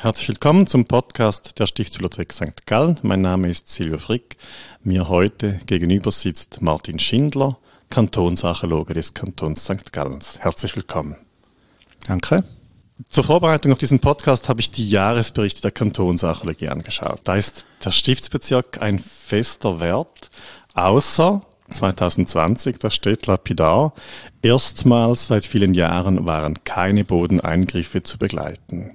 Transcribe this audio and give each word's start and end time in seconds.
Herzlich 0.00 0.28
willkommen 0.28 0.68
zum 0.68 0.84
Podcast 0.84 1.58
der 1.58 1.66
Stiftsbibliothek 1.66 2.32
St. 2.32 2.66
Gallen. 2.66 3.00
Mein 3.02 3.20
Name 3.20 3.48
ist 3.48 3.66
Silvio 3.66 3.98
Frick. 3.98 4.36
Mir 4.84 5.08
heute 5.08 5.58
gegenüber 5.66 6.12
sitzt 6.12 6.62
Martin 6.62 7.00
Schindler, 7.00 7.58
Kantonsarchäologe 7.90 8.94
des 8.94 9.12
Kantons 9.12 9.64
St. 9.64 9.92
Gallens. 9.92 10.38
Herzlich 10.38 10.76
willkommen. 10.76 11.16
Danke. 12.06 12.44
Zur 13.08 13.24
Vorbereitung 13.24 13.72
auf 13.72 13.78
diesen 13.78 13.98
Podcast 13.98 14.48
habe 14.48 14.60
ich 14.60 14.70
die 14.70 14.88
Jahresberichte 14.88 15.62
der 15.62 15.72
Kantonsarchäologie 15.72 16.68
angeschaut. 16.68 17.22
Da 17.24 17.34
ist 17.34 17.66
der 17.84 17.90
Stiftsbezirk 17.90 18.80
ein 18.80 19.00
fester 19.00 19.80
Wert, 19.80 20.30
außer 20.74 21.42
2020, 21.70 22.78
da 22.78 22.90
steht 22.90 23.26
lapidar, 23.26 23.94
erstmals 24.42 25.26
seit 25.26 25.44
vielen 25.44 25.74
Jahren 25.74 26.24
waren 26.24 26.62
keine 26.62 27.04
Bodeneingriffe 27.04 28.04
zu 28.04 28.16
begleiten. 28.16 28.94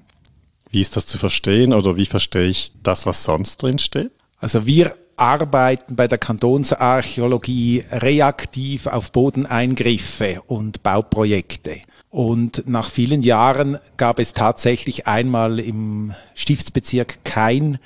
Wie 0.74 0.82
ist 0.82 0.96
das 0.96 1.06
zu 1.06 1.20
verstehen 1.20 1.72
oder 1.72 1.98
wie 1.98 2.08
verstehe 2.08 2.48
ich 2.48 2.72
das, 2.82 3.06
was 3.06 3.24
sonst 3.24 3.62
drin 3.62 3.78
steht? 3.78 4.12
Also 4.40 4.66
wir 4.66 4.96
arbeiten 5.18 5.96
bei 5.96 6.08
der 6.08 6.18
Kantonsarchäologie 6.18 7.84
reaktiv 7.92 8.88
auf 8.88 9.12
Bodeneingriffe 9.12 10.42
und 10.48 10.82
Bauprojekte. 10.82 11.78
Und 12.10 12.68
nach 12.68 12.90
vielen 12.90 13.22
Jahren 13.22 13.78
gab 13.98 14.18
es 14.18 14.34
tatsächlich 14.34 15.06
einmal 15.06 15.60
im 15.60 16.16
Stiftsbezirk 16.34 17.24
kein 17.24 17.78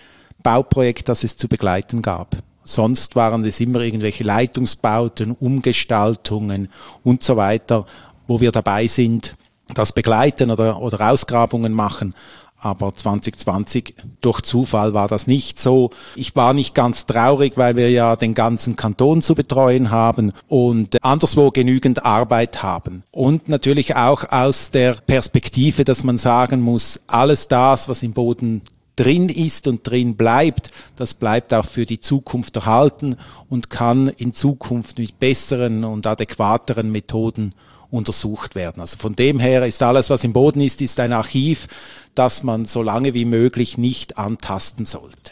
Bauprojekt, 0.41 1.09
das 1.09 1.26
es 1.26 1.35
zu 1.35 1.49
begleiten 1.49 2.01
gab. 2.01 2.38
Sonst 2.63 3.17
waren 3.17 3.43
es 3.43 3.59
immer 3.59 3.81
irgendwelche 3.81 4.23
Leitungsbauten, 4.23 5.31
Umgestaltungen 5.31 6.70
und 7.04 7.21
so 7.21 7.35
weiter, 7.35 7.85
wo 8.27 8.40
wir 8.40 8.54
dabei 8.54 8.88
sind, 8.88 9.35
das 9.73 9.91
begleiten 9.91 10.51
oder, 10.51 10.81
oder 10.81 11.12
Ausgrabungen 11.12 11.73
machen. 11.73 12.15
Aber 12.59 12.93
2020 12.93 13.93
durch 14.21 14.41
Zufall 14.41 14.93
war 14.93 15.07
das 15.07 15.27
nicht 15.27 15.59
so. 15.59 15.91
Ich 16.15 16.35
war 16.35 16.53
nicht 16.53 16.73
ganz 16.73 17.05
traurig, 17.05 17.54
weil 17.55 17.76
wir 17.76 17.91
ja 17.91 18.15
den 18.15 18.34
ganzen 18.34 18.76
Kanton 18.76 19.21
zu 19.21 19.35
betreuen 19.35 19.91
haben 19.91 20.32
und 20.48 21.04
anderswo 21.04 21.51
genügend 21.51 22.04
Arbeit 22.04 22.63
haben. 22.63 23.04
Und 23.12 23.48
natürlich 23.48 23.95
auch 23.95 24.32
aus 24.32 24.71
der 24.71 24.93
Perspektive, 24.93 25.84
dass 25.84 26.04
man 26.04 26.17
sagen 26.17 26.62
muss, 26.62 26.99
alles 27.05 27.48
das, 27.48 27.90
was 27.90 28.01
im 28.01 28.13
Boden 28.13 28.63
drin 28.98 29.29
ist 29.29 29.67
und 29.67 29.87
drin 29.87 30.15
bleibt, 30.15 30.71
das 30.95 31.13
bleibt 31.13 31.54
auch 31.54 31.65
für 31.65 31.85
die 31.85 31.99
Zukunft 31.99 32.55
erhalten 32.55 33.15
und 33.48 33.70
kann 33.70 34.10
in 34.10 34.34
Zukunft 34.34 34.98
mit 34.98 35.20
besseren 35.20 35.85
und 35.85 36.05
adäquateren 36.05 36.91
Methoden 36.91 37.54
untersucht 37.90 38.55
werden. 38.55 38.82
Also 38.82 38.98
von 38.98 39.16
dem 39.16 39.40
her 39.40 39.66
ist 39.66 39.82
alles, 39.84 40.10
was 40.10 40.24
im 40.24 40.34
Boden 40.34 40.62
ist, 40.62 40.82
ist 40.82 40.99
ein 40.99 41.13
Archiv, 41.13 41.68
das 42.16 42.44
man 42.44 42.66
so 42.66 42.82
lange 42.82 43.13
wie 43.13 43.26
möglich 43.26 43.77
nicht 43.77 44.18
antasten 44.18 44.85
sollte. 44.85 45.32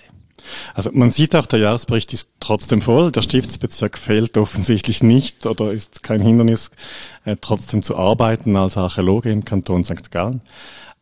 Also 0.73 0.91
man 0.93 1.11
sieht 1.11 1.35
auch, 1.35 1.45
der 1.45 1.59
Jahresbericht 1.59 2.13
ist 2.13 2.29
trotzdem 2.39 2.81
voll. 2.81 3.11
Der 3.11 3.21
Stiftsbezirk 3.21 3.97
fehlt 3.97 4.37
offensichtlich 4.37 5.01
nicht 5.01 5.45
oder 5.45 5.71
ist 5.71 6.03
kein 6.03 6.21
Hindernis, 6.21 6.71
äh, 7.23 7.35
trotzdem 7.39 7.83
zu 7.83 7.97
arbeiten 7.97 8.55
als 8.55 8.77
Archäologe 8.77 9.31
im 9.31 9.43
Kanton 9.43 9.83
St. 9.83 10.11
Gallen. 10.11 10.41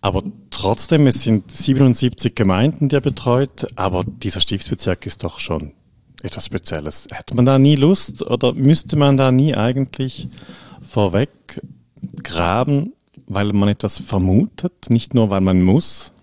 Aber 0.01 0.23
trotzdem, 0.49 1.07
es 1.07 1.23
sind 1.23 1.49
77 1.49 2.35
Gemeinden, 2.35 2.89
die 2.89 2.95
er 2.95 3.01
betreut, 3.01 3.67
aber 3.75 4.03
dieser 4.05 4.41
Stiftsbezirk 4.41 5.05
ist 5.05 5.23
doch 5.23 5.39
schon 5.39 5.71
etwas 6.21 6.45
Spezielles. 6.45 7.07
Hätte 7.11 7.35
man 7.35 7.45
da 7.45 7.57
nie 7.57 7.75
Lust 7.75 8.21
oder 8.21 8.53
müsste 8.53 8.95
man 8.95 9.17
da 9.17 9.31
nie 9.31 9.55
eigentlich 9.55 10.27
vorweg 10.87 11.61
graben, 12.21 12.93
weil 13.27 13.53
man 13.53 13.69
etwas 13.69 13.99
vermutet, 13.99 14.89
nicht 14.89 15.13
nur 15.13 15.29
weil 15.29 15.41
man 15.41 15.61
muss? 15.61 16.13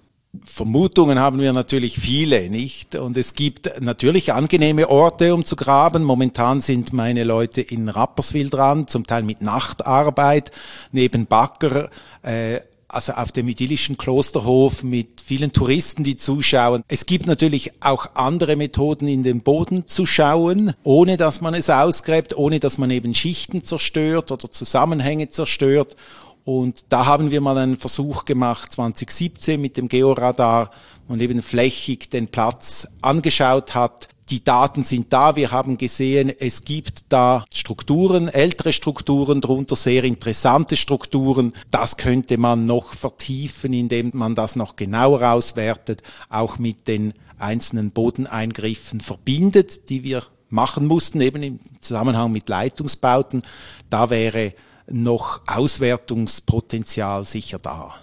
Vermutungen 0.44 1.18
haben 1.18 1.40
wir 1.40 1.52
natürlich 1.52 1.98
viele, 1.98 2.48
nicht? 2.50 2.94
Und 2.94 3.16
es 3.16 3.34
gibt 3.34 3.80
natürlich 3.80 4.32
angenehme 4.32 4.88
Orte, 4.88 5.34
um 5.34 5.44
zu 5.44 5.56
graben. 5.56 6.04
Momentan 6.04 6.60
sind 6.60 6.92
meine 6.92 7.24
Leute 7.24 7.60
in 7.60 7.88
Rapperswil 7.88 8.48
dran, 8.48 8.86
zum 8.86 9.06
Teil 9.06 9.24
mit 9.24 9.40
Nachtarbeit, 9.40 10.52
neben 10.92 11.26
Backer, 11.26 11.90
äh, 12.22 12.60
also 12.92 13.12
auf 13.12 13.32
dem 13.32 13.48
idyllischen 13.48 13.96
Klosterhof 13.96 14.82
mit 14.82 15.20
vielen 15.20 15.52
Touristen, 15.52 16.04
die 16.04 16.16
zuschauen. 16.16 16.82
Es 16.88 17.06
gibt 17.06 17.26
natürlich 17.26 17.72
auch 17.80 18.06
andere 18.14 18.56
Methoden, 18.56 19.06
in 19.08 19.22
den 19.22 19.42
Boden 19.42 19.86
zu 19.86 20.06
schauen, 20.06 20.74
ohne 20.82 21.16
dass 21.16 21.40
man 21.40 21.54
es 21.54 21.70
ausgräbt, 21.70 22.36
ohne 22.36 22.60
dass 22.60 22.78
man 22.78 22.90
eben 22.90 23.14
Schichten 23.14 23.64
zerstört 23.64 24.32
oder 24.32 24.50
Zusammenhänge 24.50 25.28
zerstört. 25.28 25.96
Und 26.44 26.84
da 26.88 27.06
haben 27.06 27.30
wir 27.30 27.40
mal 27.40 27.58
einen 27.58 27.76
Versuch 27.76 28.24
gemacht, 28.24 28.72
2017 28.72 29.60
mit 29.60 29.76
dem 29.76 29.88
Georadar, 29.88 30.70
und 31.10 31.20
eben 31.20 31.42
flächig 31.42 32.08
den 32.08 32.28
Platz 32.28 32.86
angeschaut 33.02 33.74
hat, 33.74 34.08
die 34.30 34.44
Daten 34.44 34.84
sind 34.84 35.12
da. 35.12 35.36
Wir 35.36 35.50
haben 35.50 35.76
gesehen, 35.76 36.30
es 36.30 36.64
gibt 36.64 37.04
da 37.08 37.44
Strukturen, 37.52 38.28
ältere 38.28 38.72
Strukturen 38.72 39.40
drunter, 39.40 39.76
sehr 39.76 40.04
interessante 40.04 40.76
Strukturen. 40.76 41.52
Das 41.70 41.96
könnte 41.96 42.38
man 42.38 42.66
noch 42.66 42.94
vertiefen, 42.94 43.72
indem 43.72 44.10
man 44.14 44.34
das 44.34 44.56
noch 44.56 44.76
genauer 44.76 45.22
auswertet, 45.32 46.02
auch 46.28 46.58
mit 46.58 46.86
den 46.86 47.12
einzelnen 47.38 47.90
Bodeneingriffen 47.90 49.00
verbindet, 49.00 49.88
die 49.90 50.04
wir 50.04 50.22
machen 50.48 50.86
mussten, 50.86 51.20
eben 51.20 51.42
im 51.42 51.60
Zusammenhang 51.80 52.32
mit 52.32 52.48
Leitungsbauten. 52.48 53.42
Da 53.88 54.10
wäre 54.10 54.54
noch 54.88 55.40
Auswertungspotenzial 55.46 57.24
sicher 57.24 57.58
da. 57.58 57.94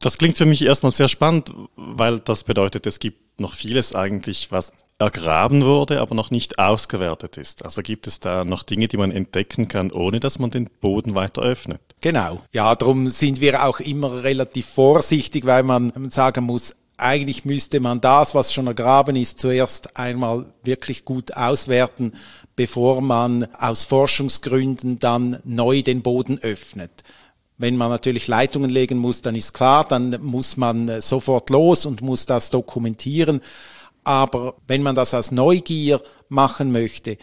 Das 0.00 0.16
klingt 0.16 0.38
für 0.38 0.46
mich 0.46 0.62
erstmal 0.62 0.92
sehr 0.92 1.08
spannend, 1.08 1.52
weil 1.76 2.20
das 2.20 2.44
bedeutet, 2.44 2.86
es 2.86 2.98
gibt 2.98 3.40
noch 3.40 3.52
vieles 3.52 3.94
eigentlich, 3.94 4.50
was 4.50 4.72
ergraben 5.00 5.64
wurde, 5.64 6.00
aber 6.00 6.14
noch 6.14 6.30
nicht 6.30 6.58
ausgewertet 6.58 7.36
ist. 7.38 7.64
Also 7.64 7.82
gibt 7.82 8.06
es 8.06 8.20
da 8.20 8.44
noch 8.44 8.62
Dinge, 8.62 8.86
die 8.86 8.98
man 8.98 9.10
entdecken 9.10 9.66
kann, 9.66 9.90
ohne 9.90 10.20
dass 10.20 10.38
man 10.38 10.50
den 10.50 10.68
Boden 10.80 11.14
weiter 11.14 11.42
öffnet? 11.42 11.80
Genau. 12.00 12.40
Ja, 12.52 12.74
darum 12.74 13.08
sind 13.08 13.40
wir 13.40 13.64
auch 13.64 13.80
immer 13.80 14.22
relativ 14.22 14.66
vorsichtig, 14.66 15.46
weil 15.46 15.62
man 15.62 16.10
sagen 16.10 16.44
muss, 16.44 16.76
eigentlich 16.96 17.46
müsste 17.46 17.80
man 17.80 18.00
das, 18.00 18.34
was 18.34 18.52
schon 18.52 18.66
ergraben 18.66 19.16
ist, 19.16 19.40
zuerst 19.40 19.96
einmal 19.96 20.46
wirklich 20.62 21.06
gut 21.06 21.34
auswerten, 21.34 22.12
bevor 22.56 23.00
man 23.00 23.48
aus 23.54 23.84
Forschungsgründen 23.84 24.98
dann 24.98 25.38
neu 25.44 25.82
den 25.82 26.02
Boden 26.02 26.38
öffnet. 26.42 26.90
Wenn 27.56 27.76
man 27.76 27.90
natürlich 27.90 28.28
Leitungen 28.28 28.70
legen 28.70 28.98
muss, 28.98 29.22
dann 29.22 29.34
ist 29.34 29.54
klar, 29.54 29.84
dann 29.84 30.18
muss 30.22 30.58
man 30.58 31.00
sofort 31.00 31.48
los 31.50 31.86
und 31.86 32.02
muss 32.02 32.26
das 32.26 32.50
dokumentieren. 32.50 33.40
Aber 34.04 34.54
wenn 34.66 34.82
man 34.82 34.94
das 34.94 35.14
aus 35.14 35.30
Neugier 35.30 36.00
machen 36.28 36.72
möchte, 36.72 37.18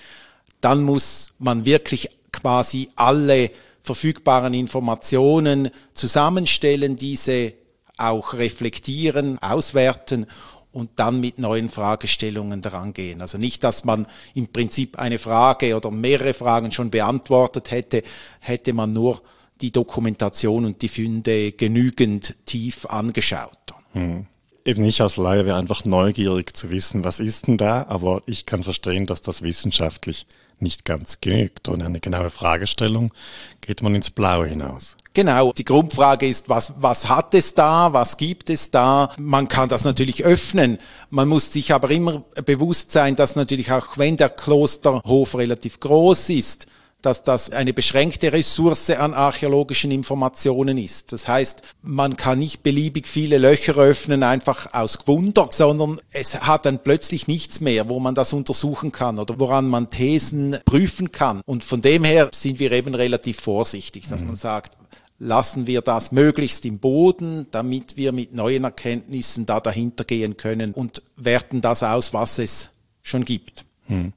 dann 0.62 0.84
muss 0.84 1.34
man 1.40 1.66
wirklich 1.66 2.10
quasi 2.32 2.90
alle 2.96 3.52
verfügbaren 3.82 4.54
Informationen 4.54 5.70
zusammenstellen, 5.94 6.96
diese 6.98 7.54
auch 7.98 8.34
reflektieren, 8.34 9.40
auswerten 9.40 10.28
und 10.72 10.92
dann 10.98 11.20
mit 11.20 11.40
neuen 11.40 11.70
Fragestellungen 11.70 12.62
daran 12.62 12.94
gehen. 12.94 13.22
Also 13.22 13.40
nicht, 13.40 13.64
dass 13.64 13.84
man 13.84 14.06
im 14.36 14.48
Prinzip 14.48 15.00
eine 15.00 15.18
Frage 15.18 15.76
oder 15.76 15.90
mehrere 15.90 16.34
Fragen 16.34 16.72
schon 16.72 16.92
beantwortet 16.92 17.72
hätte, 17.72 18.04
hätte 18.40 18.74
man 18.74 18.94
nur 18.94 19.22
die 19.62 19.72
Dokumentation 19.72 20.66
und 20.66 20.82
die 20.84 20.90
Funde 20.90 21.54
genügend 21.54 22.46
tief 22.46 22.86
angeschaut. 22.86 23.58
Hm 23.94 24.28
eben 24.68 24.84
ich 24.84 25.02
als 25.02 25.16
Laie 25.16 25.46
wäre 25.46 25.58
einfach 25.58 25.86
neugierig 25.86 26.56
zu 26.56 26.70
wissen, 26.70 27.06
was 27.06 27.22
ist 27.22 27.48
denn 27.48 27.58
da, 27.58 27.86
aber 27.88 28.22
ich 28.26 28.46
kann 28.46 28.64
verstehen, 28.64 29.06
dass 29.06 29.22
das 29.22 29.42
wissenschaftlich 29.42 30.28
nicht 30.60 30.84
ganz 30.84 31.22
genügt. 31.22 31.70
Ohne 31.70 31.86
eine 31.86 32.02
genaue 32.02 32.30
Fragestellung 32.30 33.14
geht 33.62 33.82
man 33.82 33.96
ins 33.96 34.10
Blaue 34.10 34.48
hinaus. 34.48 34.98
Genau, 35.14 35.54
die 35.54 35.64
Grundfrage 35.64 36.28
ist, 36.28 36.50
was, 36.50 36.74
was 36.80 37.08
hat 37.08 37.34
es 37.34 37.54
da, 37.54 37.94
was 37.94 38.18
gibt 38.18 38.50
es 38.50 38.70
da? 38.70 39.12
Man 39.18 39.48
kann 39.48 39.70
das 39.70 39.86
natürlich 39.86 40.26
öffnen. 40.26 40.78
Man 41.10 41.30
muss 41.30 41.52
sich 41.52 41.74
aber 41.74 41.90
immer 41.90 42.24
bewusst 42.46 42.92
sein, 42.92 43.16
dass 43.16 43.36
natürlich 43.36 43.72
auch 43.72 43.98
wenn 43.98 44.18
der 44.18 44.30
Klosterhof 44.30 45.36
relativ 45.36 45.80
groß 45.80 46.30
ist, 46.30 46.68
dass 47.02 47.24
das 47.24 47.52
eine 47.52 47.74
beschränkte 47.74 48.34
Ressource 48.34 48.90
an 48.90 49.14
archäologischen 49.14 49.92
Informationen 49.92 50.78
ist. 50.78 51.14
Das 51.14 51.28
heißt, 51.28 51.62
man 51.82 52.18
kann 52.18 52.40
nicht 52.40 52.64
beliebig 52.64 53.08
viele 53.08 53.38
Löcher 53.38 53.76
öffnen, 53.76 54.24
einfach 54.24 54.74
aus 54.74 55.00
Wunder, 55.06 55.50
sondern 55.52 56.00
es 56.12 56.42
hat 56.42 56.66
dann 56.66 56.80
plötzlich 56.84 57.28
nichts 57.28 57.62
mehr, 57.62 57.88
wo 57.88 58.00
man 58.00 58.16
das 58.16 58.34
untersuchen 58.34 58.92
kann 58.92 59.20
oder 59.20 59.40
woran 59.40 59.68
man 59.68 59.90
Thesen 59.90 60.58
prüfen 60.66 61.12
kann. 61.12 61.42
Und 61.46 61.64
von 61.64 61.82
dem 61.82 62.04
her 62.04 62.30
sind 62.34 62.60
wir 62.60 62.72
eben 62.72 62.96
relativ 62.96 63.40
vorsichtig, 63.40 64.08
dass 64.08 64.22
mhm. 64.22 64.28
man 64.28 64.36
sagt, 64.36 64.78
lassen 65.20 65.68
wir 65.68 65.82
das 65.82 66.12
möglichst 66.12 66.66
im 66.66 66.80
Boden, 66.80 67.48
damit 67.52 67.98
wir 67.98 68.12
mit 68.12 68.34
neuen 68.34 68.64
Erkenntnissen 68.64 69.46
da 69.46 69.60
dahinter 69.60 70.04
gehen 70.04 70.38
können 70.38 70.74
und 70.74 71.02
werten 71.16 71.62
das 71.62 71.84
aus, 71.84 72.14
was 72.14 72.40
es 72.40 72.70
schon 73.02 73.26
gibt. 73.26 73.66
Mhm. 73.88 74.14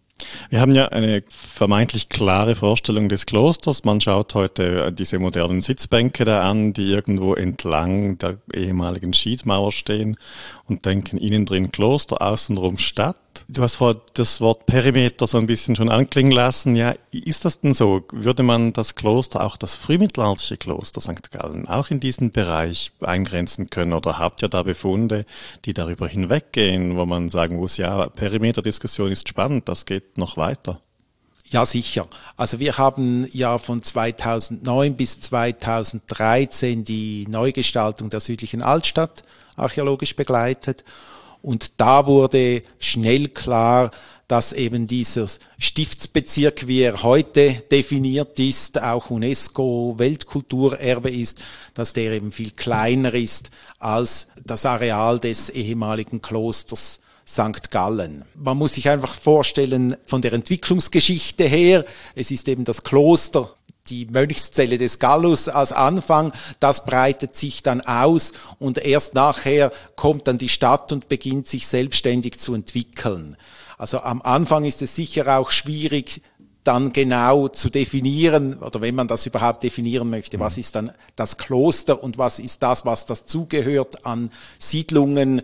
Wir 0.49 0.61
haben 0.61 0.75
ja 0.75 0.89
eine 0.89 1.23
vermeintlich 1.29 2.09
klare 2.09 2.55
Vorstellung 2.55 3.09
des 3.09 3.27
Klosters. 3.27 3.85
Man 3.85 4.01
schaut 4.01 4.35
heute 4.35 4.93
diese 4.93 5.19
modernen 5.19 5.61
Sitzbänke 5.61 6.25
da 6.25 6.49
an, 6.49 6.73
die 6.73 6.91
irgendwo 6.91 7.35
entlang 7.35 8.19
der 8.19 8.39
ehemaligen 8.53 9.13
Schiedmauer 9.13 9.73
stehen 9.73 10.17
und 10.67 10.85
denken 10.87 11.19
innen 11.19 11.47
drin 11.47 11.71
Kloster, 11.71 12.21
außenrum 12.21 12.79
Stadt. 12.79 13.17
Du 13.49 13.63
hast 13.63 13.77
vor 13.77 14.01
das 14.15 14.41
Wort 14.41 14.67
Perimeter 14.67 15.27
so 15.27 15.39
ein 15.39 15.47
bisschen 15.47 15.77
schon 15.77 15.89
anklingen 15.89 16.33
lassen. 16.33 16.77
Ja, 16.77 16.95
ist 17.11 17.45
das 17.45 17.61
denn 17.61 17.75
so? 17.75 18.05
Würde 18.13 18.43
man 18.43 18.73
das 18.73 18.95
Kloster, 18.95 19.45
auch 19.45 19.57
das 19.57 19.75
frühmittelalterliche 19.75 20.57
Kloster 20.57 21.01
St. 21.01 21.31
Gallen, 21.31 21.69
auch 21.69 21.91
in 21.91 22.01
diesen 22.01 22.31
Bereich 22.31 22.93
eingrenzen 23.01 23.71
können? 23.71 23.93
Oder 23.93 24.19
habt 24.19 24.43
ihr 24.43 24.49
da 24.49 24.63
Befunde, 24.63 25.27
die 25.65 25.75
darüber 25.75 26.07
hinweggehen, 26.09 26.97
wo 26.97 27.07
man 27.07 27.31
sagen 27.31 27.57
muss, 27.57 27.77
ja, 27.77 28.09
Perimeterdiskussion 28.09 29.11
ist 29.11 29.29
spannend, 29.29 29.69
das 29.69 29.87
geht 29.87 30.19
noch 30.19 30.37
weiter? 30.37 30.81
Ja, 31.51 31.67
sicher. 31.67 32.07
Also 32.37 32.61
wir 32.61 32.79
haben 32.79 33.27
ja 33.33 33.59
von 33.59 33.83
2009 33.83 34.97
bis 34.97 35.21
2013 35.21 36.85
die 36.85 37.27
Neugestaltung 37.29 38.09
der 38.09 38.21
südlichen 38.21 38.63
Altstadt 38.63 39.25
archäologisch 39.57 40.15
begleitet. 40.15 40.85
Und 41.43 41.73
da 41.81 42.07
wurde 42.07 42.63
schnell 42.79 43.29
klar, 43.29 43.91
dass 44.29 44.53
eben 44.53 44.87
dieser 44.87 45.27
Stiftsbezirk, 45.59 46.69
wie 46.69 46.83
er 46.83 47.03
heute 47.03 47.63
definiert 47.71 48.39
ist, 48.39 48.81
auch 48.81 49.11
UNESCO 49.11 49.95
Weltkulturerbe 49.99 51.11
ist, 51.11 51.41
dass 51.75 51.95
der 51.95 52.13
eben 52.13 52.31
viel 52.31 52.53
kleiner 52.53 53.13
ist 53.15 53.51
als 53.81 54.29
das 54.45 54.67
Areal 54.67 55.19
des 55.19 55.51
ehemaligen 55.51 56.23
Klosters 56.23 57.01
St. 57.27 57.71
Gallen. 57.71 58.25
Man 58.35 58.57
muss 58.57 58.75
sich 58.75 58.89
einfach 58.89 59.15
vorstellen, 59.15 59.97
von 60.05 60.21
der 60.21 60.33
Entwicklungsgeschichte 60.33 61.45
her, 61.45 61.85
es 62.15 62.31
ist 62.31 62.49
eben 62.49 62.65
das 62.65 62.83
Kloster 62.83 63.55
die 63.91 64.07
Mönchszelle 64.07 64.79
des 64.79 64.99
Gallus 64.99 65.49
als 65.49 65.73
Anfang, 65.73 66.33
das 66.61 66.85
breitet 66.85 67.37
sich 67.37 67.63
dann 67.63 67.81
aus 67.81 68.33
und 68.59 68.79
erst 68.79 69.15
nachher 69.15 69.73
kommt 69.97 70.27
dann 70.27 70.39
die 70.39 70.49
Stadt 70.49 70.93
und 70.93 71.09
beginnt 71.09 71.49
sich 71.49 71.67
selbstständig 71.67 72.39
zu 72.39 72.55
entwickeln. 72.55 73.37
Also 73.77 74.01
am 74.01 74.23
Anfang 74.23 74.65
ist 74.65 74.83
es 74.83 74.95
sicher 74.95 75.39
auch 75.39 75.51
schwierig, 75.51 76.23
dann 76.65 76.93
genau 76.93 77.49
zu 77.49 77.71
definieren, 77.71 78.55
oder 78.59 78.81
wenn 78.81 78.95
man 78.95 79.09
das 79.09 79.25
überhaupt 79.25 79.63
definieren 79.63 80.11
möchte, 80.11 80.39
was 80.39 80.57
mhm. 80.57 80.61
ist 80.61 80.75
dann 80.75 80.91
das 81.17 81.39
Kloster 81.39 82.03
und 82.03 82.19
was 82.19 82.39
ist 82.39 82.63
das, 82.63 82.85
was 82.85 83.07
dazugehört 83.07 84.05
an 84.05 84.31
Siedlungen, 84.59 85.43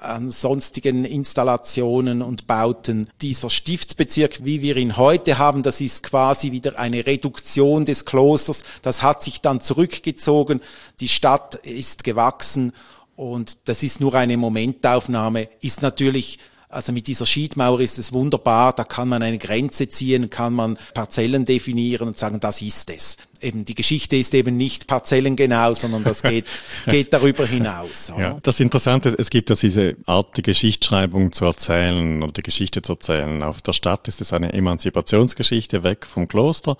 an 0.00 0.28
sonstigen 0.30 1.04
Installationen 1.04 2.20
und 2.20 2.46
Bauten. 2.46 3.08
Dieser 3.22 3.48
Stiftsbezirk, 3.48 4.44
wie 4.44 4.60
wir 4.60 4.76
ihn 4.76 4.96
heute 4.96 5.38
haben, 5.38 5.62
das 5.62 5.80
ist 5.80 6.02
quasi 6.02 6.50
wieder 6.50 6.78
eine 6.78 7.06
Reduktion 7.06 7.84
des 7.84 8.04
Klosters. 8.04 8.64
Das 8.82 9.02
hat 9.02 9.22
sich 9.22 9.40
dann 9.40 9.60
zurückgezogen. 9.60 10.60
Die 10.98 11.08
Stadt 11.08 11.54
ist 11.54 12.02
gewachsen 12.02 12.72
und 13.14 13.56
das 13.68 13.82
ist 13.82 14.00
nur 14.00 14.14
eine 14.14 14.36
Momentaufnahme, 14.36 15.48
ist 15.60 15.80
natürlich 15.82 16.38
also 16.76 16.92
mit 16.92 17.06
dieser 17.06 17.26
Schiedmauer 17.26 17.80
ist 17.80 17.98
es 17.98 18.12
wunderbar, 18.12 18.72
da 18.74 18.84
kann 18.84 19.08
man 19.08 19.22
eine 19.22 19.38
Grenze 19.38 19.88
ziehen, 19.88 20.30
kann 20.30 20.52
man 20.52 20.78
Parzellen 20.94 21.44
definieren 21.44 22.08
und 22.08 22.18
sagen, 22.18 22.38
das 22.38 22.60
ist 22.60 22.90
es. 22.90 23.16
Eben 23.40 23.64
die 23.64 23.74
Geschichte 23.74 24.16
ist 24.16 24.34
eben 24.34 24.56
nicht 24.56 24.86
parzellengenau, 24.86 25.74
sondern 25.74 26.04
das 26.04 26.22
geht, 26.22 26.46
geht 26.86 27.12
darüber 27.12 27.46
hinaus. 27.46 28.12
Ja, 28.16 28.38
das 28.42 28.60
Interessante 28.60 29.10
ist, 29.10 29.18
es 29.18 29.30
gibt 29.30 29.50
ja 29.50 29.56
diese 29.56 29.96
Art, 30.06 30.36
die 30.36 30.42
Geschichtsschreibung 30.42 31.32
zu 31.32 31.44
erzählen 31.46 32.22
oder 32.22 32.32
die 32.32 32.42
Geschichte 32.42 32.82
zu 32.82 32.92
erzählen. 32.92 33.42
Auf 33.42 33.62
der 33.62 33.72
Stadt 33.72 34.08
ist 34.08 34.20
es 34.20 34.32
eine 34.32 34.52
Emanzipationsgeschichte 34.52 35.82
weg 35.82 36.06
vom 36.06 36.28
Kloster 36.28 36.76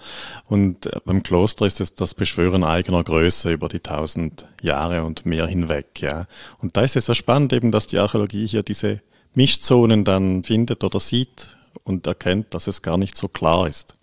und 0.49 0.88
beim 1.04 1.22
Kloster 1.22 1.66
ist 1.66 1.81
es 1.81 1.94
das 1.94 2.14
Beschwören 2.14 2.64
eigener 2.64 3.02
Größe 3.02 3.52
über 3.52 3.69
die 3.69 3.81
tausend 3.81 4.46
Jahre 4.62 5.04
und 5.04 5.26
mehr 5.26 5.46
hinweg. 5.46 6.00
Ja. 6.00 6.26
Und 6.58 6.76
da 6.76 6.82
ist 6.82 6.96
es 6.96 7.06
so 7.06 7.14
spannend 7.14 7.52
eben, 7.52 7.70
dass 7.70 7.87
die 7.87 7.99
Archäologie 7.99 8.46
hier 8.46 8.62
diese 8.62 9.00
Mischzonen 9.37 10.05
dann 10.05 10.43
findet 10.43 10.83
oder 10.83 10.99
sieht 10.99 11.56
und 11.85 12.06
erkennt, 12.06 12.55
dass 12.55 12.67
es 12.67 12.83
gar 12.83 12.97
nicht 12.97 13.17
so 13.17 13.29
klar 13.29 13.67
ist. 13.67 13.94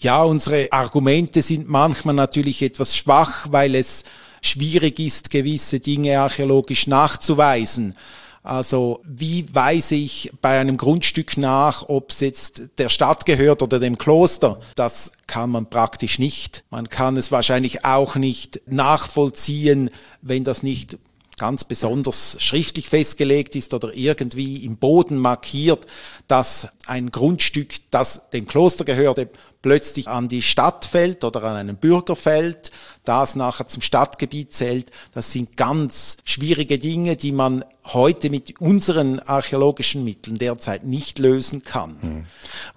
Ja, 0.00 0.22
unsere 0.22 0.68
Argumente 0.70 1.42
sind 1.42 1.68
manchmal 1.68 2.14
natürlich 2.14 2.62
etwas 2.62 2.96
schwach, 2.96 3.48
weil 3.50 3.74
es 3.74 4.04
schwierig 4.42 5.00
ist, 5.00 5.30
gewisse 5.30 5.80
Dinge 5.80 6.20
archäologisch 6.20 6.86
nachzuweisen. 6.86 7.94
Also 8.42 9.00
wie 9.04 9.46
weise 9.52 9.94
ich 9.96 10.30
bei 10.40 10.60
einem 10.60 10.76
Grundstück 10.76 11.36
nach, 11.36 11.88
ob 11.88 12.10
es 12.10 12.20
jetzt 12.20 12.70
der 12.78 12.90
Stadt 12.90 13.26
gehört 13.26 13.62
oder 13.62 13.80
dem 13.80 13.98
Kloster? 13.98 14.60
Das 14.76 15.12
kann 15.26 15.50
man 15.50 15.68
praktisch 15.68 16.18
nicht. 16.18 16.64
Man 16.70 16.88
kann 16.88 17.16
es 17.16 17.32
wahrscheinlich 17.32 17.84
auch 17.84 18.14
nicht 18.16 18.60
nachvollziehen, 18.66 19.90
wenn 20.22 20.44
das 20.44 20.62
nicht 20.62 20.98
ganz 21.38 21.64
besonders 21.64 22.36
schriftlich 22.40 22.88
festgelegt 22.88 23.56
ist 23.56 23.72
oder 23.72 23.94
irgendwie 23.94 24.64
im 24.64 24.76
Boden 24.76 25.16
markiert, 25.16 25.86
dass 26.26 26.68
ein 26.86 27.10
Grundstück, 27.10 27.74
das 27.90 28.30
dem 28.30 28.46
Kloster 28.46 28.84
gehörte, 28.84 29.30
plötzlich 29.62 30.08
an 30.08 30.28
die 30.28 30.42
Stadt 30.42 30.84
fällt 30.84 31.24
oder 31.24 31.42
an 31.44 31.56
einen 31.56 31.76
Bürger 31.76 32.16
fällt, 32.16 32.70
das 33.04 33.36
nachher 33.36 33.66
zum 33.66 33.82
Stadtgebiet 33.82 34.52
zählt. 34.52 34.90
Das 35.14 35.32
sind 35.32 35.56
ganz 35.56 36.18
schwierige 36.24 36.78
Dinge, 36.78 37.16
die 37.16 37.32
man 37.32 37.64
heute 37.86 38.28
mit 38.28 38.60
unseren 38.60 39.18
archäologischen 39.18 40.04
Mitteln 40.04 40.36
derzeit 40.36 40.84
nicht 40.84 41.18
lösen 41.18 41.64
kann. 41.64 41.96
Hm. 42.00 42.24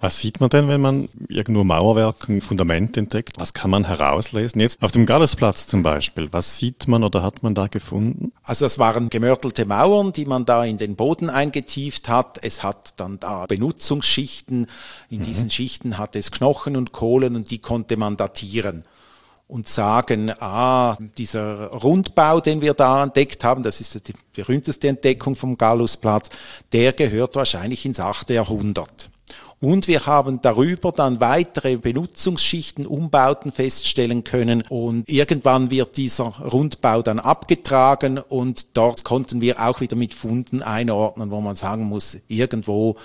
Was 0.00 0.18
sieht 0.18 0.40
man 0.40 0.48
denn, 0.48 0.68
wenn 0.68 0.80
man 0.80 1.08
irgendwo 1.28 1.64
Mauerwerke, 1.64 2.32
ein 2.32 2.40
Fundament 2.40 2.96
entdeckt? 2.96 3.38
Was 3.38 3.52
kann 3.52 3.70
man 3.70 3.84
herauslesen? 3.84 4.60
Jetzt 4.60 4.82
auf 4.82 4.92
dem 4.92 5.04
Gallusplatz 5.04 5.66
zum 5.66 5.82
Beispiel. 5.82 6.28
Was 6.32 6.56
sieht 6.56 6.88
man 6.88 7.04
oder 7.04 7.22
hat 7.22 7.42
man 7.42 7.54
da 7.54 7.66
gefunden? 7.66 8.32
Also 8.42 8.64
das 8.64 8.78
waren 8.78 9.10
gemörtelte 9.10 9.66
Mauern, 9.66 10.12
die 10.12 10.24
man 10.24 10.46
da 10.46 10.64
in 10.64 10.78
den 10.78 10.96
Boden 10.96 11.28
eingetieft 11.28 12.08
hat. 12.08 12.38
Es 12.42 12.62
hat 12.62 12.94
dann 12.98 13.20
da 13.20 13.44
Benutzungsschichten. 13.46 14.66
In 15.10 15.18
mhm. 15.18 15.22
diesen 15.24 15.50
Schichten 15.50 15.98
hat 15.98 16.16
es 16.16 16.30
Knochen 16.30 16.71
und 16.76 16.92
Kohlen 16.92 17.36
und 17.36 17.50
die 17.50 17.58
konnte 17.58 17.96
man 17.96 18.16
datieren 18.16 18.84
und 19.52 19.68
sagen, 19.68 20.32
ah, 20.40 20.96
dieser 21.18 21.66
Rundbau, 21.66 22.40
den 22.40 22.62
wir 22.62 22.72
da 22.72 23.02
entdeckt 23.02 23.44
haben, 23.44 23.62
das 23.62 23.82
ist 23.82 24.08
die 24.08 24.14
berühmteste 24.32 24.88
Entdeckung 24.88 25.36
vom 25.36 25.58
Gallusplatz, 25.58 26.30
der 26.72 26.94
gehört 26.94 27.36
wahrscheinlich 27.36 27.84
ins 27.84 28.00
8. 28.00 28.30
Jahrhundert. 28.30 29.10
Und 29.62 29.86
wir 29.86 30.06
haben 30.06 30.42
darüber 30.42 30.90
dann 30.90 31.20
weitere 31.20 31.76
Benutzungsschichten, 31.76 32.84
Umbauten 32.84 33.52
feststellen 33.52 34.24
können. 34.24 34.62
Und 34.62 35.08
irgendwann 35.08 35.70
wird 35.70 35.98
dieser 35.98 36.24
Rundbau 36.24 37.02
dann 37.02 37.20
abgetragen 37.20 38.18
und 38.18 38.76
dort 38.76 39.04
konnten 39.04 39.40
wir 39.40 39.60
auch 39.60 39.80
wieder 39.80 39.96
mit 39.96 40.14
Funden 40.14 40.62
einordnen, 40.62 41.30
wo 41.30 41.40
man 41.40 41.54
sagen 41.54 41.84
muss, 41.84 42.18
irgendwo 42.26 42.96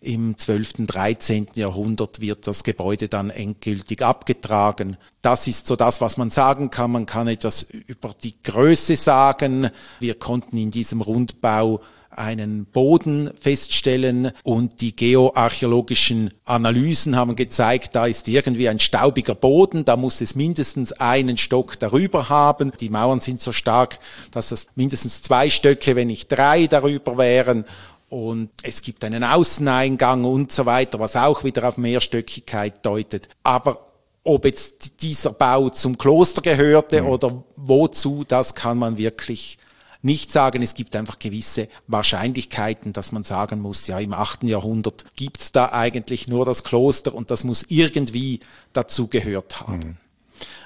im 0.00 0.36
12., 0.36 0.86
13. 0.86 1.48
Jahrhundert 1.54 2.20
wird 2.20 2.46
das 2.46 2.62
Gebäude 2.62 3.08
dann 3.08 3.30
endgültig 3.30 4.02
abgetragen. 4.02 4.96
Das 5.22 5.46
ist 5.46 5.66
so 5.66 5.76
das, 5.76 6.00
was 6.00 6.16
man 6.16 6.30
sagen 6.30 6.70
kann. 6.70 6.92
Man 6.92 7.06
kann 7.06 7.28
etwas 7.28 7.62
über 7.62 8.14
die 8.22 8.40
Größe 8.42 8.96
sagen. 8.96 9.70
Wir 10.00 10.14
konnten 10.14 10.56
in 10.56 10.70
diesem 10.70 11.00
Rundbau 11.00 11.80
einen 12.16 12.64
Boden 12.64 13.30
feststellen 13.38 14.32
und 14.42 14.80
die 14.80 14.96
geoarchäologischen 14.96 16.30
Analysen 16.44 17.16
haben 17.16 17.36
gezeigt, 17.36 17.94
da 17.94 18.06
ist 18.06 18.26
irgendwie 18.28 18.68
ein 18.68 18.78
staubiger 18.78 19.34
Boden, 19.34 19.84
da 19.84 19.96
muss 19.96 20.20
es 20.20 20.34
mindestens 20.34 20.92
einen 20.92 21.36
Stock 21.36 21.78
darüber 21.78 22.28
haben. 22.28 22.72
Die 22.80 22.88
Mauern 22.88 23.20
sind 23.20 23.40
so 23.40 23.52
stark, 23.52 23.98
dass 24.30 24.50
es 24.50 24.68
mindestens 24.74 25.22
zwei 25.22 25.50
Stöcke, 25.50 25.94
wenn 25.94 26.08
nicht 26.08 26.28
drei 26.28 26.66
darüber 26.66 27.18
wären 27.18 27.64
und 28.08 28.50
es 28.62 28.82
gibt 28.82 29.04
einen 29.04 29.24
Außeneingang 29.24 30.24
und 30.24 30.52
so 30.52 30.66
weiter, 30.66 31.00
was 31.00 31.16
auch 31.16 31.44
wieder 31.44 31.68
auf 31.68 31.76
Mehrstöckigkeit 31.76 32.84
deutet. 32.84 33.28
Aber 33.42 33.86
ob 34.22 34.44
jetzt 34.44 35.02
dieser 35.02 35.32
Bau 35.32 35.70
zum 35.70 35.98
Kloster 35.98 36.42
gehörte 36.42 37.02
mhm. 37.02 37.08
oder 37.08 37.44
wozu, 37.56 38.24
das 38.26 38.54
kann 38.54 38.78
man 38.78 38.96
wirklich 38.96 39.58
nicht 40.02 40.30
sagen. 40.30 40.62
Es 40.62 40.74
gibt 40.74 40.94
einfach 40.96 41.18
gewisse 41.18 41.68
Wahrscheinlichkeiten, 41.86 42.92
dass 42.92 43.12
man 43.12 43.24
sagen 43.24 43.60
muss, 43.60 43.86
ja, 43.86 43.98
im 43.98 44.12
8. 44.12 44.44
Jahrhundert 44.44 45.04
gibt's 45.16 45.52
da 45.52 45.72
eigentlich 45.72 46.28
nur 46.28 46.44
das 46.44 46.64
Kloster 46.64 47.14
und 47.14 47.30
das 47.30 47.44
muss 47.44 47.66
irgendwie 47.68 48.40
dazu 48.72 49.08
gehört 49.08 49.60
haben. 49.60 49.78
Mhm. 49.78 49.96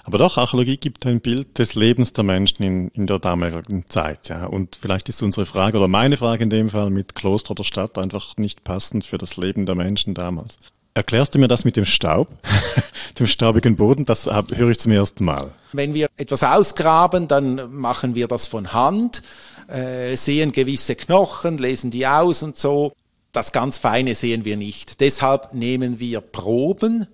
Aber 0.04 0.18
doch, 0.18 0.38
Archäologie 0.38 0.76
gibt 0.76 1.06
ein 1.06 1.20
Bild 1.20 1.58
des 1.58 1.74
Lebens 1.74 2.12
der 2.12 2.24
Menschen 2.24 2.62
in, 2.62 2.88
in 2.88 3.06
der 3.06 3.18
damaligen 3.18 3.86
Zeit. 3.88 4.28
Ja. 4.28 4.46
Und 4.46 4.76
vielleicht 4.80 5.08
ist 5.08 5.22
unsere 5.22 5.46
Frage 5.46 5.78
oder 5.78 5.88
meine 5.88 6.16
Frage 6.16 6.42
in 6.42 6.50
dem 6.50 6.70
Fall 6.70 6.90
mit 6.90 7.14
Kloster 7.14 7.52
oder 7.52 7.64
Stadt 7.64 7.98
einfach 7.98 8.36
nicht 8.36 8.64
passend 8.64 9.04
für 9.04 9.18
das 9.18 9.36
Leben 9.36 9.66
der 9.66 9.74
Menschen 9.74 10.14
damals. 10.14 10.58
Erklärst 10.94 11.34
du 11.34 11.38
mir 11.38 11.48
das 11.48 11.64
mit 11.64 11.76
dem 11.76 11.84
Staub, 11.84 12.28
dem 13.18 13.26
staubigen 13.26 13.76
Boden? 13.76 14.04
Das 14.04 14.26
höre 14.26 14.70
ich 14.70 14.78
zum 14.78 14.92
ersten 14.92 15.24
Mal. 15.24 15.52
Wenn 15.72 15.94
wir 15.94 16.08
etwas 16.16 16.42
ausgraben, 16.42 17.28
dann 17.28 17.72
machen 17.72 18.16
wir 18.16 18.26
das 18.26 18.48
von 18.48 18.72
Hand, 18.72 19.22
äh, 19.68 20.16
sehen 20.16 20.50
gewisse 20.50 20.96
Knochen, 20.96 21.58
lesen 21.58 21.92
die 21.92 22.06
aus 22.06 22.42
und 22.42 22.56
so. 22.56 22.92
das 23.32 23.52
ganz 23.52 23.78
Feine 23.78 24.16
sehen 24.16 24.44
wir 24.44 24.56
nicht. 24.56 25.00
Deshalb 25.00 25.54
nehmen 25.54 26.00
wir 26.00 26.20
Proben. 26.20 27.06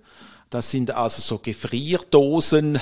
Das 0.49 0.71
sind 0.71 0.91
also 0.91 1.21
so 1.21 1.39
Gefrierdosen, 1.39 2.79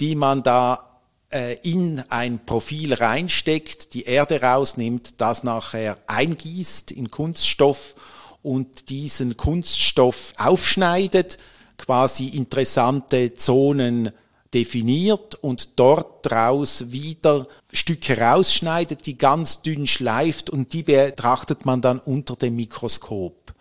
die 0.00 0.14
man 0.14 0.42
da 0.42 1.00
äh, 1.30 1.56
in 1.62 2.02
ein 2.08 2.44
Profil 2.44 2.94
reinsteckt, 2.94 3.94
die 3.94 4.02
Erde 4.02 4.40
rausnimmt, 4.40 5.20
das 5.20 5.44
nachher 5.44 5.98
eingießt 6.06 6.90
in 6.90 7.10
Kunststoff 7.10 7.94
und 8.42 8.88
diesen 8.90 9.36
Kunststoff 9.36 10.32
aufschneidet, 10.38 11.38
quasi 11.76 12.28
interessante 12.28 13.34
Zonen 13.34 14.10
definiert 14.54 15.34
und 15.34 15.78
dort 15.78 16.24
draus 16.24 16.90
wieder 16.90 17.46
Stücke 17.72 18.18
rausschneidet, 18.18 19.06
die 19.06 19.18
ganz 19.18 19.62
dünn 19.62 19.86
schleift 19.86 20.50
und 20.50 20.72
die 20.72 20.82
betrachtet 20.82 21.66
man 21.66 21.82
dann 21.82 21.98
unter 21.98 22.34
dem 22.34 22.56
Mikroskop. 22.56 23.54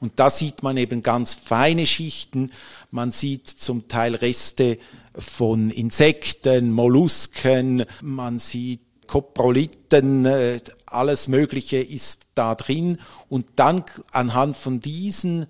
Und 0.00 0.20
da 0.20 0.28
sieht 0.28 0.62
man 0.62 0.76
eben 0.76 1.02
ganz 1.02 1.34
feine 1.34 1.86
Schichten, 1.86 2.50
man 2.94 3.10
sieht 3.10 3.48
zum 3.48 3.88
Teil 3.88 4.14
Reste 4.14 4.78
von 5.16 5.70
Insekten, 5.70 6.70
Mollusken, 6.70 7.84
man 8.00 8.38
sieht 8.38 8.82
Koproliten, 9.08 10.24
äh, 10.24 10.60
alles 10.86 11.26
Mögliche 11.26 11.78
ist 11.78 12.28
da 12.36 12.54
drin 12.54 12.98
und 13.28 13.46
dann 13.56 13.84
anhand 14.12 14.56
von 14.56 14.78
diesen 14.78 15.46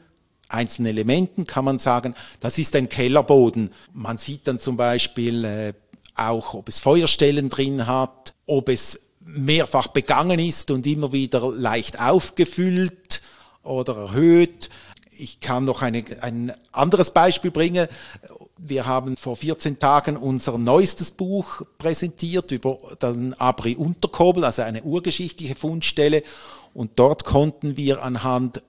einzelnen 0.49 0.89
Elementen 0.89 1.47
kann 1.47 1.67
man 1.67 1.79
sagen, 1.79 2.15
das 2.41 2.57
ist 2.57 2.75
ein 2.77 2.89
Kellerboden. 2.89 3.71
Man 3.93 4.17
sieht 4.17 4.49
dann 4.49 4.59
zum 4.59 4.79
Beispiel 4.79 5.45
äh, 5.45 5.75
auch, 6.15 6.55
ob 6.55 6.71
es 6.71 6.81
Feuerstellen 6.81 7.51
drin 7.51 7.87
hat, 7.87 8.33
ob 8.47 8.71
es 8.71 9.01
mehrfach 9.21 9.89
begangen 9.89 10.39
ist 10.39 10.71
und 10.71 10.87
immer 10.87 11.13
wieder 11.13 11.53
leicht 11.53 12.01
aufgefüllt 12.01 13.21
oder 13.63 13.97
erhöht. 13.97 14.71
Ich 15.17 15.41
kann 15.41 15.65
noch 15.65 15.83
eine, 15.83 16.05
ein 16.21 16.53
anderes 16.73 17.11
Beispiel 17.11 17.51
bringen. 17.51 17.89
Wir 18.57 18.87
haben 18.87 19.17
vor 19.17 19.37
14 19.37 19.79
Tagen 19.79 20.17
unser 20.17 20.59
neuestes 20.59 21.11
Buch 21.11 21.63
präsentiert 21.79 22.51
über 22.53 22.79
den 23.01 23.35
Abri 23.35 23.77
Unterkobel, 23.77 24.45
also 24.45 24.63
eine 24.63 24.83
urgeschichtliche 24.83 25.55
Fundstelle. 25.55 26.23
Und 26.73 26.93
dort 26.97 27.25
konnten 27.25 27.77
wir 27.77 28.03
anhand 28.03 28.63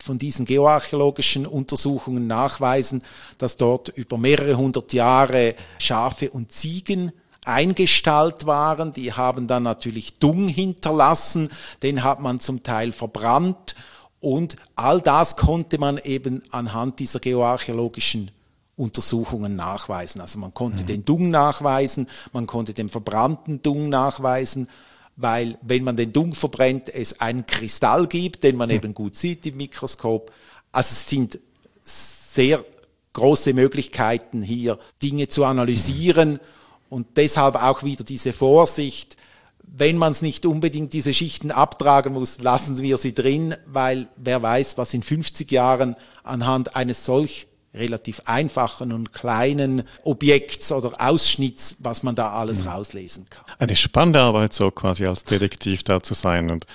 von 0.00 0.18
diesen 0.18 0.46
geoarchäologischen 0.46 1.46
Untersuchungen 1.46 2.26
nachweisen, 2.26 3.02
dass 3.38 3.56
dort 3.56 3.88
über 3.90 4.16
mehrere 4.18 4.56
hundert 4.56 4.92
Jahre 4.92 5.54
Schafe 5.78 6.30
und 6.30 6.52
Ziegen 6.52 7.12
eingestallt 7.44 8.46
waren. 8.46 8.92
Die 8.92 9.12
haben 9.12 9.46
dann 9.46 9.64
natürlich 9.64 10.18
Dung 10.18 10.48
hinterlassen, 10.48 11.50
den 11.82 12.04
hat 12.04 12.20
man 12.20 12.40
zum 12.40 12.62
Teil 12.62 12.92
verbrannt 12.92 13.74
und 14.22 14.56
all 14.76 15.00
das 15.00 15.36
konnte 15.36 15.78
man 15.78 15.98
eben 15.98 16.42
anhand 16.52 17.00
dieser 17.00 17.18
geoarchäologischen 17.18 18.30
Untersuchungen 18.76 19.56
nachweisen. 19.56 20.20
Also 20.20 20.38
man 20.38 20.54
konnte 20.54 20.84
mhm. 20.84 20.86
den 20.86 21.04
Dung 21.04 21.30
nachweisen, 21.30 22.08
man 22.32 22.46
konnte 22.46 22.72
den 22.72 22.88
verbrannten 22.88 23.60
Dung 23.62 23.88
nachweisen, 23.88 24.68
weil 25.16 25.58
wenn 25.60 25.82
man 25.82 25.96
den 25.96 26.12
Dung 26.12 26.34
verbrennt, 26.34 26.88
es 26.88 27.20
einen 27.20 27.46
Kristall 27.46 28.06
gibt, 28.06 28.44
den 28.44 28.56
man 28.56 28.68
mhm. 28.68 28.76
eben 28.76 28.94
gut 28.94 29.16
sieht 29.16 29.44
im 29.44 29.56
Mikroskop. 29.56 30.32
Also 30.70 30.92
es 30.92 31.10
sind 31.10 31.40
sehr 31.82 32.64
große 33.14 33.54
Möglichkeiten 33.54 34.40
hier, 34.40 34.78
Dinge 35.02 35.26
zu 35.26 35.44
analysieren 35.44 36.38
und 36.88 37.08
deshalb 37.16 37.56
auch 37.56 37.82
wieder 37.82 38.04
diese 38.04 38.32
Vorsicht, 38.32 39.16
wenn 39.74 39.96
man 39.96 40.12
es 40.12 40.22
nicht 40.22 40.44
unbedingt 40.44 40.92
diese 40.92 41.14
Schichten 41.14 41.50
abtragen 41.50 42.12
muss, 42.12 42.38
lassen 42.40 42.80
wir 42.82 42.96
sie 42.98 43.14
drin, 43.14 43.54
weil 43.66 44.06
wer 44.16 44.42
weiß, 44.42 44.76
was 44.76 44.92
in 44.92 45.02
50 45.02 45.50
Jahren 45.50 45.96
anhand 46.22 46.76
eines 46.76 47.04
solch 47.04 47.46
relativ 47.74 48.20
einfachen 48.26 48.92
und 48.92 49.14
kleinen 49.14 49.84
Objekts 50.04 50.72
oder 50.72 50.92
Ausschnitts, 50.98 51.76
was 51.78 52.02
man 52.02 52.14
da 52.14 52.32
alles 52.32 52.64
mhm. 52.64 52.70
rauslesen 52.70 53.26
kann. 53.30 53.44
Eine 53.58 53.76
spannende 53.76 54.20
Arbeit, 54.20 54.52
so 54.52 54.70
quasi 54.70 55.06
als 55.06 55.24
Detektiv 55.24 55.82
da 55.82 56.02
zu 56.02 56.12
sein. 56.12 56.50
Und 56.50 56.66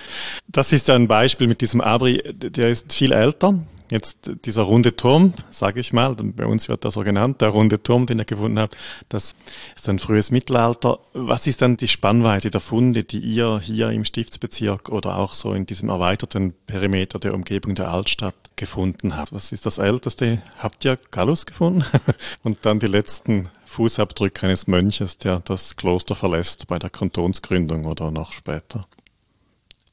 das 0.48 0.72
ist 0.72 0.90
ein 0.90 1.06
Beispiel 1.06 1.46
mit 1.46 1.60
diesem 1.60 1.80
Abri, 1.80 2.22
der 2.34 2.68
ist 2.70 2.92
viel 2.92 3.12
älter, 3.12 3.54
Jetzt 3.90 4.30
dieser 4.44 4.62
runde 4.62 4.96
Turm, 4.96 5.32
sage 5.50 5.80
ich 5.80 5.94
mal, 5.94 6.14
bei 6.14 6.44
uns 6.44 6.68
wird 6.68 6.84
das 6.84 6.94
so 6.94 7.00
genannt, 7.00 7.40
der 7.40 7.48
runde 7.48 7.82
Turm, 7.82 8.04
den 8.04 8.18
ihr 8.18 8.26
gefunden 8.26 8.58
habt, 8.58 8.76
das 9.08 9.34
ist 9.74 9.88
ein 9.88 9.98
frühes 9.98 10.30
Mittelalter. 10.30 10.98
Was 11.14 11.46
ist 11.46 11.62
dann 11.62 11.78
die 11.78 11.88
Spannweite 11.88 12.50
der 12.50 12.60
Funde, 12.60 13.04
die 13.04 13.20
ihr 13.20 13.60
hier 13.60 13.90
im 13.90 14.04
Stiftsbezirk 14.04 14.90
oder 14.90 15.16
auch 15.16 15.32
so 15.32 15.54
in 15.54 15.64
diesem 15.64 15.88
erweiterten 15.88 16.52
Perimeter 16.66 17.18
der 17.18 17.32
Umgebung 17.32 17.74
der 17.74 17.90
Altstadt 17.90 18.34
gefunden 18.56 19.16
habt? 19.16 19.32
Was 19.32 19.52
ist 19.52 19.64
das 19.64 19.78
älteste? 19.78 20.42
Habt 20.58 20.84
ihr 20.84 20.98
Gallus 21.10 21.46
gefunden? 21.46 21.84
Und 22.42 22.58
dann 22.62 22.80
die 22.80 22.86
letzten 22.86 23.48
Fußabdrücke 23.64 24.46
eines 24.46 24.66
Mönches, 24.66 25.16
der 25.16 25.40
das 25.40 25.76
Kloster 25.76 26.14
verlässt 26.14 26.66
bei 26.66 26.78
der 26.78 26.90
Kantonsgründung 26.90 27.86
oder 27.86 28.10
noch 28.10 28.32
später? 28.32 28.86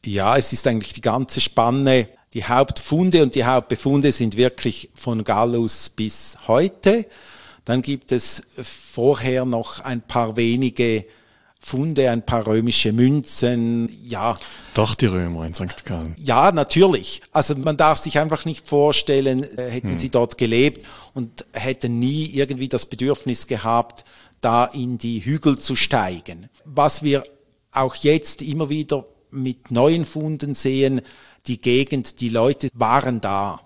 Ja, 0.05 0.37
es 0.37 0.53
ist 0.53 0.67
eigentlich 0.67 0.93
die 0.93 1.01
ganze 1.01 1.41
Spanne 1.41 2.09
die 2.35 2.43
Hauptfunde 2.43 3.23
und 3.23 3.33
die 3.33 3.45
Hauptbefunde 3.45 4.11
sind 4.11 4.35
wirklich 4.35 4.89
von 4.93 5.23
Gallus 5.23 5.89
bis 5.89 6.37
heute. 6.47 7.07
Dann 7.63 7.81
gibt 7.81 8.11
es 8.11 8.43
vorher 8.61 9.45
noch 9.45 9.79
ein 9.79 10.01
paar 10.01 10.35
wenige 10.35 11.05
Funde, 11.57 12.11
ein 12.11 12.23
paar 12.23 12.45
römische 12.45 12.91
Münzen, 12.91 13.89
ja. 14.03 14.35
Doch 14.73 14.95
die 14.95 15.07
Römer 15.07 15.45
in 15.45 15.53
St. 15.53 15.85
Gallen. 15.85 16.13
Ja, 16.17 16.51
natürlich. 16.51 17.21
Also 17.31 17.55
man 17.55 17.77
darf 17.77 17.99
sich 17.99 18.19
einfach 18.19 18.43
nicht 18.43 18.67
vorstellen, 18.67 19.43
äh, 19.57 19.71
hätten 19.71 19.91
hm. 19.91 19.97
sie 19.97 20.09
dort 20.09 20.37
gelebt 20.37 20.85
und 21.13 21.45
hätten 21.53 21.97
nie 21.99 22.25
irgendwie 22.25 22.67
das 22.67 22.85
Bedürfnis 22.85 23.47
gehabt, 23.47 24.03
da 24.41 24.65
in 24.65 24.97
die 24.97 25.23
Hügel 25.23 25.57
zu 25.57 25.75
steigen. 25.75 26.49
Was 26.65 27.01
wir 27.01 27.23
auch 27.71 27.95
jetzt 27.95 28.41
immer 28.41 28.69
wieder 28.69 29.05
mit 29.31 29.71
neuen 29.71 30.05
Funden 30.05 30.53
sehen, 30.53 31.01
die 31.47 31.61
Gegend, 31.61 32.19
die 32.21 32.29
Leute 32.29 32.69
waren 32.73 33.21
da. 33.21 33.61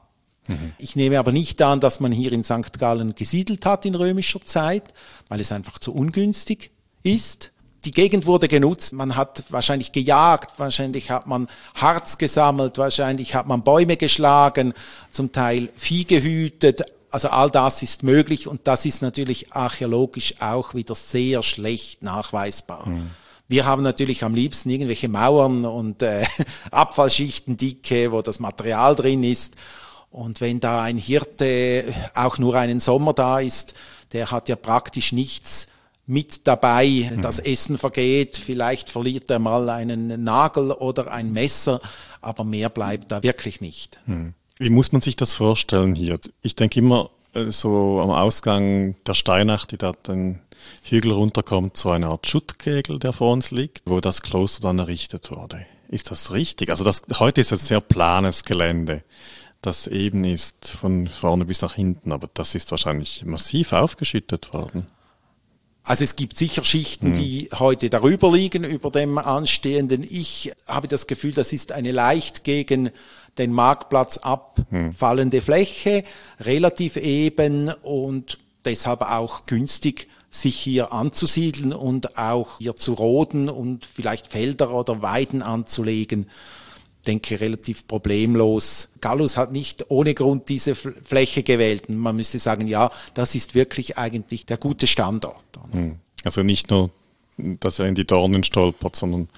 Mhm. 0.48 0.74
Ich 0.77 0.95
nehme 0.95 1.19
aber 1.19 1.31
nicht 1.31 1.62
an, 1.62 1.79
dass 1.79 2.00
man 2.00 2.12
hier 2.12 2.31
in 2.33 2.43
St. 2.43 2.77
Gallen 2.79 3.15
gesiedelt 3.15 3.65
hat 3.65 3.86
in 3.86 3.95
römischer 3.95 4.43
Zeit, 4.43 4.93
weil 5.27 5.39
es 5.39 5.51
einfach 5.51 5.79
zu 5.79 5.93
ungünstig 5.93 6.71
ist. 7.03 7.51
Die 7.86 7.91
Gegend 7.91 8.25
wurde 8.25 8.50
genutzt, 8.50 8.91
man 8.91 9.15
hat 9.15 9.45
wahrscheinlich 9.50 9.93
gejagt, 9.93 10.51
wahrscheinlich 10.57 11.12
hat 11.12 11.27
man 11.27 11.48
Harz 11.75 12.17
gesammelt, 12.17 12.77
wahrscheinlich 12.77 13.36
hat 13.36 13.48
man 13.48 13.63
Bäume 13.63 13.95
geschlagen, 13.95 14.74
zum 15.09 15.31
Teil 15.31 15.69
Vieh 15.75 16.03
gehütet. 16.03 16.81
Also 17.09 17.29
all 17.29 17.50
das 17.50 17.81
ist 17.81 18.03
möglich 18.03 18.48
und 18.48 18.67
das 18.67 18.86
ist 18.86 19.01
natürlich 19.01 19.53
archäologisch 19.53 20.41
auch 20.41 20.74
wieder 20.74 20.93
sehr 20.93 21.41
schlecht 21.41 22.03
nachweisbar. 22.03 22.88
Mhm. 22.88 23.12
Wir 23.50 23.65
haben 23.65 23.82
natürlich 23.84 24.24
am 24.24 24.36
liebsten 24.36 24.70
irgendwelche 24.70 25.10
Mauern 25.10 25.65
und 25.65 26.03
äh, 26.03 26.24
Abfallschichten 26.72 27.58
dicke, 27.58 28.12
wo 28.12 28.22
das 28.22 28.39
Material 28.39 28.96
drin 28.96 29.24
ist. 29.24 29.56
Und 30.12 30.39
wenn 30.39 30.60
da 30.60 30.84
ein 30.84 30.98
Hirte 30.98 31.84
auch 32.13 32.38
nur 32.38 32.56
einen 32.56 32.79
Sommer 32.79 33.13
da 33.13 33.39
ist, 33.39 33.74
der 34.13 34.32
hat 34.32 34.50
ja 34.50 34.56
praktisch 34.56 35.12
nichts 35.12 35.68
mit 36.06 36.48
dabei. 36.48 37.12
Mhm. 37.12 37.22
Das 37.22 37.39
Essen 37.39 37.79
vergeht, 37.79 38.38
vielleicht 38.38 38.89
verliert 38.89 39.29
er 39.32 39.39
mal 39.39 39.68
einen 39.70 40.24
Nagel 40.24 40.72
oder 40.72 41.12
ein 41.12 41.34
Messer, 41.34 41.82
aber 42.22 42.44
mehr 42.44 42.70
bleibt 42.70 43.12
da 43.12 43.24
wirklich 43.24 43.62
nicht. 43.62 44.00
Mhm. 44.06 44.34
Wie 44.60 44.70
muss 44.70 44.91
man 44.91 45.01
sich 45.01 45.15
das 45.15 45.34
vorstellen 45.34 45.96
hier? 45.96 46.20
Ich 46.41 46.56
denke 46.56 46.79
immer 46.79 47.10
äh, 47.34 47.50
so 47.50 48.00
am 48.01 48.12
Ausgang 48.12 48.96
der 49.08 49.13
Steinacht, 49.15 49.72
die 49.72 49.77
da 49.77 49.91
den 49.91 50.39
Hügel 50.84 51.12
runterkommt, 51.12 51.78
so 51.78 51.92
eine 51.92 52.08
Art 52.08 52.28
Schuttkegel, 52.28 53.00
der 53.00 53.13
vor 53.13 53.34
uns 53.34 53.51
liegt, 53.51 53.82
wo 53.86 54.00
das 54.00 54.22
Kloster 54.22 54.62
dann 54.63 54.80
errichtet 54.80 55.32
wurde. 55.32 55.66
Ist 55.89 56.12
das 56.12 56.32
richtig? 56.32 56.70
Also 56.70 56.84
das, 56.84 57.01
heute 57.20 57.42
ist 57.42 57.51
ein 57.51 57.58
sehr 57.58 57.82
planes 57.82 58.44
Gelände, 58.44 59.04
das 59.62 59.88
eben 59.88 60.24
ist 60.24 60.70
von 60.70 61.08
vorne 61.08 61.46
bis 61.46 61.62
nach 61.62 61.74
hinten, 61.74 62.12
aber 62.12 62.30
das 62.34 62.56
ist 62.56 62.72
wahrscheinlich 62.72 63.25
massiv 63.25 63.74
aufgeschüttet 63.74 64.54
worden. 64.54 64.88
Also 65.84 66.04
es 66.04 66.16
gibt 66.16 66.38
sicher 66.38 66.63
Schichten, 66.63 67.08
hm. 67.08 67.13
die 67.16 67.50
heute 67.58 67.89
darüber 67.89 68.32
liegen, 68.32 68.63
über 68.63 68.92
dem 68.92 69.18
anstehenden. 69.18 70.06
Ich 70.08 70.51
habe 70.68 70.88
das 70.88 71.08
Gefühl, 71.08 71.32
das 71.32 71.51
ist 71.51 71.72
eine 71.72 71.92
leicht 71.92 72.44
gegen 72.44 72.92
den 73.38 73.51
Marktplatz 73.51 74.18
abfallende 74.18 75.38
hm. 75.38 75.44
Fläche, 75.44 76.04
relativ 76.39 76.98
eben 76.98 77.70
und 77.82 78.38
deshalb 78.66 79.01
auch 79.01 79.46
günstig 79.46 80.08
sich 80.29 80.55
hier 80.55 80.93
anzusiedeln 80.93 81.74
und 81.74 82.17
auch 82.17 82.59
hier 82.59 82.75
zu 82.75 82.93
roden 82.93 83.50
und 83.50 83.86
vielleicht 83.86 84.27
Felder 84.27 84.74
oder 84.74 85.01
Weiden 85.01 85.41
anzulegen. 85.41 86.27
Denke 87.07 87.39
relativ 87.39 87.88
problemlos. 87.88 88.89
Gallus 89.01 89.38
hat 89.38 89.53
nicht 89.53 89.86
ohne 89.89 90.13
Grund 90.13 90.50
diese 90.50 90.75
Fläche 90.75 91.43
gewählt. 91.43 91.89
Man 91.89 92.15
müsste 92.15 92.39
sagen, 92.39 92.67
ja, 92.67 92.91
das 93.13 93.36
ist 93.36 93.55
wirklich 93.55 93.98
eigentlich 93.98 94.45
der 94.45 94.57
gute 94.57 94.86
Standort. 94.86 95.45
Hm. 95.71 95.95
Also 96.24 96.43
nicht 96.43 96.69
nur, 96.69 96.91
dass 97.38 97.79
er 97.79 97.88
in 97.88 97.95
die 97.95 98.05
Dornen 98.05 98.43
stolpert, 98.43 98.95
sondern 98.95 99.29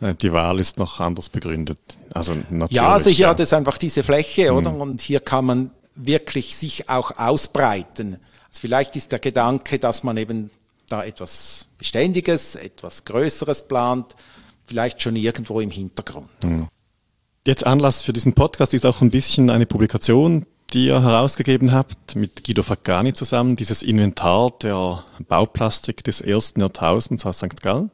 äh, 0.00 0.14
die 0.14 0.32
Wahl 0.32 0.60
ist 0.60 0.78
noch 0.78 1.00
anders 1.00 1.28
begründet. 1.28 1.78
Also 2.14 2.34
natürlich, 2.50 2.70
ja, 2.72 2.88
also 2.88 3.10
hier 3.10 3.24
ja. 3.24 3.30
hat 3.30 3.40
es 3.40 3.52
einfach 3.52 3.78
diese 3.78 4.02
Fläche, 4.02 4.52
mhm. 4.52 4.58
oder? 4.58 4.74
Und 4.74 5.00
hier 5.00 5.20
kann 5.20 5.46
man 5.46 5.70
wirklich 5.94 6.56
sich 6.56 6.88
auch 6.88 7.18
ausbreiten. 7.18 8.18
Vielleicht 8.58 8.96
ist 8.96 9.12
der 9.12 9.18
Gedanke, 9.18 9.78
dass 9.78 10.02
man 10.02 10.16
eben 10.16 10.50
da 10.88 11.04
etwas 11.04 11.66
Beständiges, 11.78 12.56
etwas 12.56 13.04
Größeres 13.04 13.68
plant, 13.68 14.16
vielleicht 14.66 15.02
schon 15.02 15.16
irgendwo 15.16 15.60
im 15.60 15.70
Hintergrund. 15.70 16.28
Mhm. 16.42 16.68
Jetzt 17.46 17.66
Anlass 17.66 18.02
für 18.02 18.12
diesen 18.12 18.34
Podcast 18.34 18.74
ist 18.74 18.84
auch 18.84 19.00
ein 19.00 19.10
bisschen 19.10 19.50
eine 19.50 19.64
Publikation, 19.64 20.44
die 20.72 20.86
ihr 20.86 21.02
herausgegeben 21.02 21.72
habt 21.72 22.14
mit 22.14 22.44
Guido 22.44 22.62
Faccani 22.62 23.14
zusammen, 23.14 23.56
dieses 23.56 23.82
Inventar 23.82 24.52
der 24.62 25.02
Bauplastik 25.28 26.04
des 26.04 26.20
ersten 26.20 26.60
Jahrtausends 26.60 27.24
aus 27.24 27.38
St. 27.38 27.62
Gallen. 27.62 27.90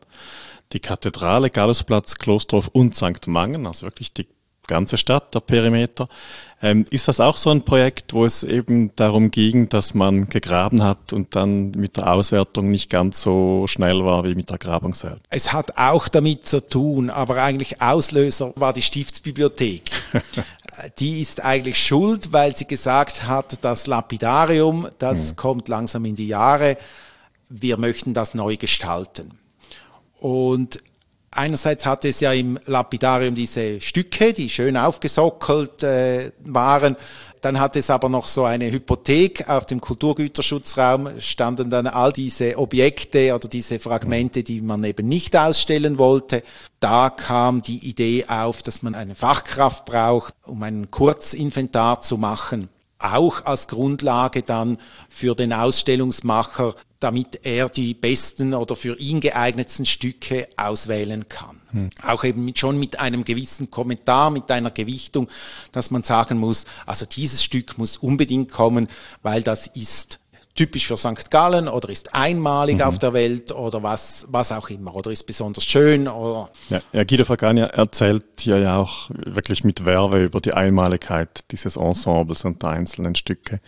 Die 0.72 0.80
Kathedrale, 0.80 1.50
Gallusplatz, 1.50 2.16
Klosterhof 2.16 2.68
und 2.68 2.96
St. 2.96 3.28
Mangen, 3.28 3.66
also 3.66 3.86
wirklich 3.86 4.12
die 4.12 4.26
ganze 4.66 4.98
Stadt, 4.98 5.34
der 5.34 5.40
Perimeter. 5.40 6.08
Ähm, 6.62 6.86
ist 6.90 7.08
das 7.08 7.20
auch 7.20 7.36
so 7.36 7.50
ein 7.50 7.62
Projekt, 7.62 8.14
wo 8.14 8.24
es 8.24 8.42
eben 8.42 8.94
darum 8.96 9.30
ging, 9.30 9.68
dass 9.68 9.92
man 9.92 10.30
gegraben 10.30 10.82
hat 10.82 11.12
und 11.12 11.36
dann 11.36 11.72
mit 11.72 11.98
der 11.98 12.10
Auswertung 12.10 12.70
nicht 12.70 12.88
ganz 12.88 13.20
so 13.20 13.66
schnell 13.66 14.04
war 14.04 14.24
wie 14.24 14.34
mit 14.34 14.48
der 14.48 14.56
Grabung 14.56 14.94
selbst? 14.94 15.26
Es 15.28 15.52
hat 15.52 15.76
auch 15.76 16.08
damit 16.08 16.46
zu 16.46 16.66
tun, 16.66 17.10
aber 17.10 17.42
eigentlich 17.42 17.82
Auslöser 17.82 18.52
war 18.56 18.72
die 18.72 18.80
Stiftsbibliothek. 18.80 19.82
die 20.98 21.20
ist 21.20 21.44
eigentlich 21.44 21.78
schuld, 21.84 22.32
weil 22.32 22.56
sie 22.56 22.66
gesagt 22.66 23.28
hat, 23.28 23.62
das 23.62 23.86
Lapidarium, 23.86 24.88
das 24.98 25.30
hm. 25.30 25.36
kommt 25.36 25.68
langsam 25.68 26.06
in 26.06 26.14
die 26.14 26.28
Jahre, 26.28 26.78
wir 27.50 27.76
möchten 27.76 28.14
das 28.14 28.32
neu 28.32 28.56
gestalten. 28.56 29.32
Und 30.18 30.80
einerseits 31.34 31.86
hatte 31.86 32.08
es 32.08 32.20
ja 32.20 32.32
im 32.32 32.58
Lapidarium 32.66 33.34
diese 33.34 33.80
Stücke, 33.80 34.32
die 34.32 34.48
schön 34.48 34.76
aufgesockelt 34.76 35.82
äh, 35.82 36.32
waren. 36.44 36.96
Dann 37.40 37.60
hatte 37.60 37.80
es 37.80 37.90
aber 37.90 38.08
noch 38.08 38.26
so 38.26 38.44
eine 38.44 38.70
Hypothek 38.70 39.50
auf 39.50 39.66
dem 39.66 39.80
Kulturgüterschutzraum, 39.80 41.20
standen 41.20 41.68
dann 41.68 41.86
all 41.86 42.10
diese 42.12 42.56
Objekte 42.56 43.34
oder 43.34 43.48
diese 43.48 43.78
Fragmente, 43.78 44.42
die 44.42 44.62
man 44.62 44.82
eben 44.84 45.06
nicht 45.08 45.36
ausstellen 45.36 45.98
wollte. 45.98 46.42
Da 46.80 47.10
kam 47.10 47.60
die 47.60 47.86
Idee 47.86 48.24
auf, 48.28 48.62
dass 48.62 48.82
man 48.82 48.94
eine 48.94 49.14
Fachkraft 49.14 49.84
braucht, 49.84 50.34
um 50.46 50.62
ein 50.62 50.90
Kurzinventar 50.90 52.00
zu 52.00 52.16
machen 52.16 52.70
auch 53.04 53.44
als 53.44 53.68
Grundlage 53.68 54.42
dann 54.42 54.78
für 55.10 55.34
den 55.34 55.52
Ausstellungsmacher, 55.52 56.74
damit 57.04 57.40
er 57.42 57.68
die 57.68 57.92
besten 57.92 58.54
oder 58.54 58.74
für 58.74 58.98
ihn 58.98 59.20
geeignetsten 59.20 59.84
Stücke 59.84 60.48
auswählen 60.56 61.28
kann. 61.28 61.60
Hm. 61.70 61.90
Auch 62.02 62.24
eben 62.24 62.46
mit, 62.46 62.58
schon 62.58 62.78
mit 62.78 62.98
einem 62.98 63.24
gewissen 63.24 63.70
Kommentar, 63.70 64.30
mit 64.30 64.50
einer 64.50 64.70
Gewichtung, 64.70 65.28
dass 65.70 65.90
man 65.90 66.02
sagen 66.02 66.38
muss, 66.38 66.64
also 66.86 67.04
dieses 67.04 67.44
Stück 67.44 67.76
muss 67.76 67.98
unbedingt 67.98 68.50
kommen, 68.50 68.88
weil 69.22 69.42
das 69.42 69.66
ist 69.66 70.18
typisch 70.54 70.86
für 70.86 70.96
St. 70.96 71.30
Gallen 71.30 71.68
oder 71.68 71.90
ist 71.90 72.14
einmalig 72.14 72.76
mhm. 72.76 72.82
auf 72.84 72.98
der 72.98 73.12
Welt 73.12 73.52
oder 73.52 73.82
was, 73.82 74.26
was 74.30 74.50
auch 74.50 74.70
immer 74.70 74.96
oder 74.96 75.10
ist 75.10 75.24
besonders 75.24 75.64
schön 75.64 76.08
oder. 76.08 76.48
Ja, 76.70 76.80
ja 76.94 77.04
Guido 77.04 77.26
Fagania 77.26 77.66
erzählt 77.66 78.24
hier 78.40 78.58
ja 78.60 78.78
auch 78.78 79.10
wirklich 79.10 79.62
mit 79.62 79.84
Werbe 79.84 80.24
über 80.24 80.40
die 80.40 80.54
Einmaligkeit 80.54 81.44
dieses 81.50 81.76
Ensembles 81.76 82.46
und 82.46 82.62
der 82.62 82.70
einzelnen 82.70 83.14
Stücke. 83.14 83.60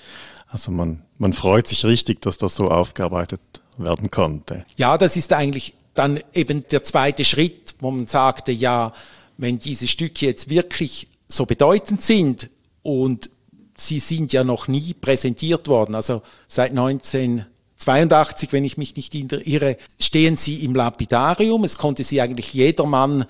Also 0.48 0.70
man, 0.70 1.02
man 1.18 1.32
freut 1.32 1.66
sich 1.66 1.84
richtig, 1.84 2.20
dass 2.22 2.38
das 2.38 2.54
so 2.54 2.68
aufgearbeitet 2.68 3.40
werden 3.76 4.10
konnte. 4.10 4.64
Ja, 4.76 4.96
das 4.98 5.16
ist 5.16 5.32
eigentlich 5.32 5.74
dann 5.94 6.20
eben 6.34 6.66
der 6.68 6.82
zweite 6.82 7.24
Schritt, 7.24 7.74
wo 7.80 7.90
man 7.90 8.06
sagte, 8.06 8.52
ja, 8.52 8.92
wenn 9.38 9.58
diese 9.58 9.88
Stücke 9.88 10.26
jetzt 10.26 10.48
wirklich 10.48 11.08
so 11.28 11.46
bedeutend 11.46 12.00
sind 12.02 12.48
und 12.82 13.30
sie 13.74 13.98
sind 13.98 14.32
ja 14.32 14.44
noch 14.44 14.68
nie 14.68 14.94
präsentiert 14.94 15.68
worden. 15.68 15.94
Also 15.94 16.22
seit 16.48 16.70
1982, 16.70 18.52
wenn 18.52 18.64
ich 18.64 18.76
mich 18.76 18.96
nicht 18.96 19.14
irre, 19.14 19.76
stehen 20.00 20.36
sie 20.36 20.64
im 20.64 20.74
Lapidarium. 20.74 21.64
Es 21.64 21.76
konnte 21.76 22.04
sie 22.04 22.20
eigentlich 22.20 22.54
jedermann 22.54 23.26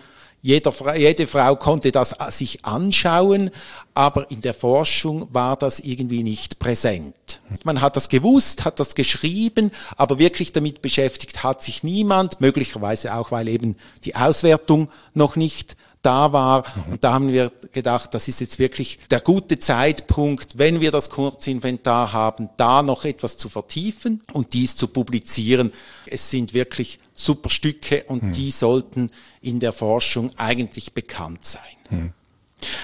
jeder, 0.47 0.97
jede 0.97 1.27
Frau 1.27 1.57
konnte 1.57 1.91
das 1.91 2.15
sich 2.31 2.65
anschauen, 2.65 3.51
aber 3.95 4.31
in 4.31 4.43
der 4.43 4.55
Forschung 4.55 5.27
war 5.33 5.57
das 5.57 5.81
irgendwie 5.81 6.23
nicht 6.23 6.61
präsent. 6.61 7.41
Man 7.65 7.81
hat 7.81 7.97
das 7.97 8.09
gewusst, 8.09 8.65
hat 8.65 8.79
das 8.79 8.95
geschrieben, 8.95 9.73
aber 9.97 10.21
wirklich 10.21 10.53
damit 10.53 10.83
beschäftigt 10.83 11.43
hat 11.43 11.63
sich 11.63 11.83
niemand, 11.83 12.41
möglicherweise 12.41 13.17
auch, 13.17 13.33
weil 13.33 13.49
eben 13.49 13.75
die 14.05 14.15
Auswertung 14.15 14.89
noch 15.15 15.35
nicht 15.35 15.77
da 16.01 16.33
war. 16.33 16.63
Mhm. 16.63 16.93
Und 16.93 17.03
da 17.03 17.15
haben 17.15 17.33
wir 17.33 17.51
gedacht, 17.73 18.15
das 18.15 18.29
ist 18.29 18.41
jetzt 18.41 18.61
wirklich 18.61 19.01
der 19.11 19.21
gute 19.21 19.59
Zeitpunkt, 19.59 20.59
wenn 20.59 20.81
wir 20.81 20.93
das 20.93 21.11
Kurzinventar 21.11 22.13
haben, 22.13 22.51
da 22.57 22.83
noch 22.83 23.05
etwas 23.05 23.37
zu 23.37 23.49
vertiefen 23.49 24.23
und 24.33 24.53
dies 24.55 24.77
zu 24.77 24.87
publizieren. 24.87 25.73
Es 26.07 26.31
sind 26.31 26.55
wirklich 26.55 27.01
super 27.17 27.51
Stücke 27.51 28.05
und 28.05 28.23
mhm. 28.23 28.31
die 28.31 28.51
sollten 28.53 29.11
in 29.41 29.59
der 29.59 29.73
Forschung 29.73 30.31
eigentlich 30.37 30.93
bekannt 30.93 31.45
sein. 31.45 31.63
Mhm. 31.91 32.13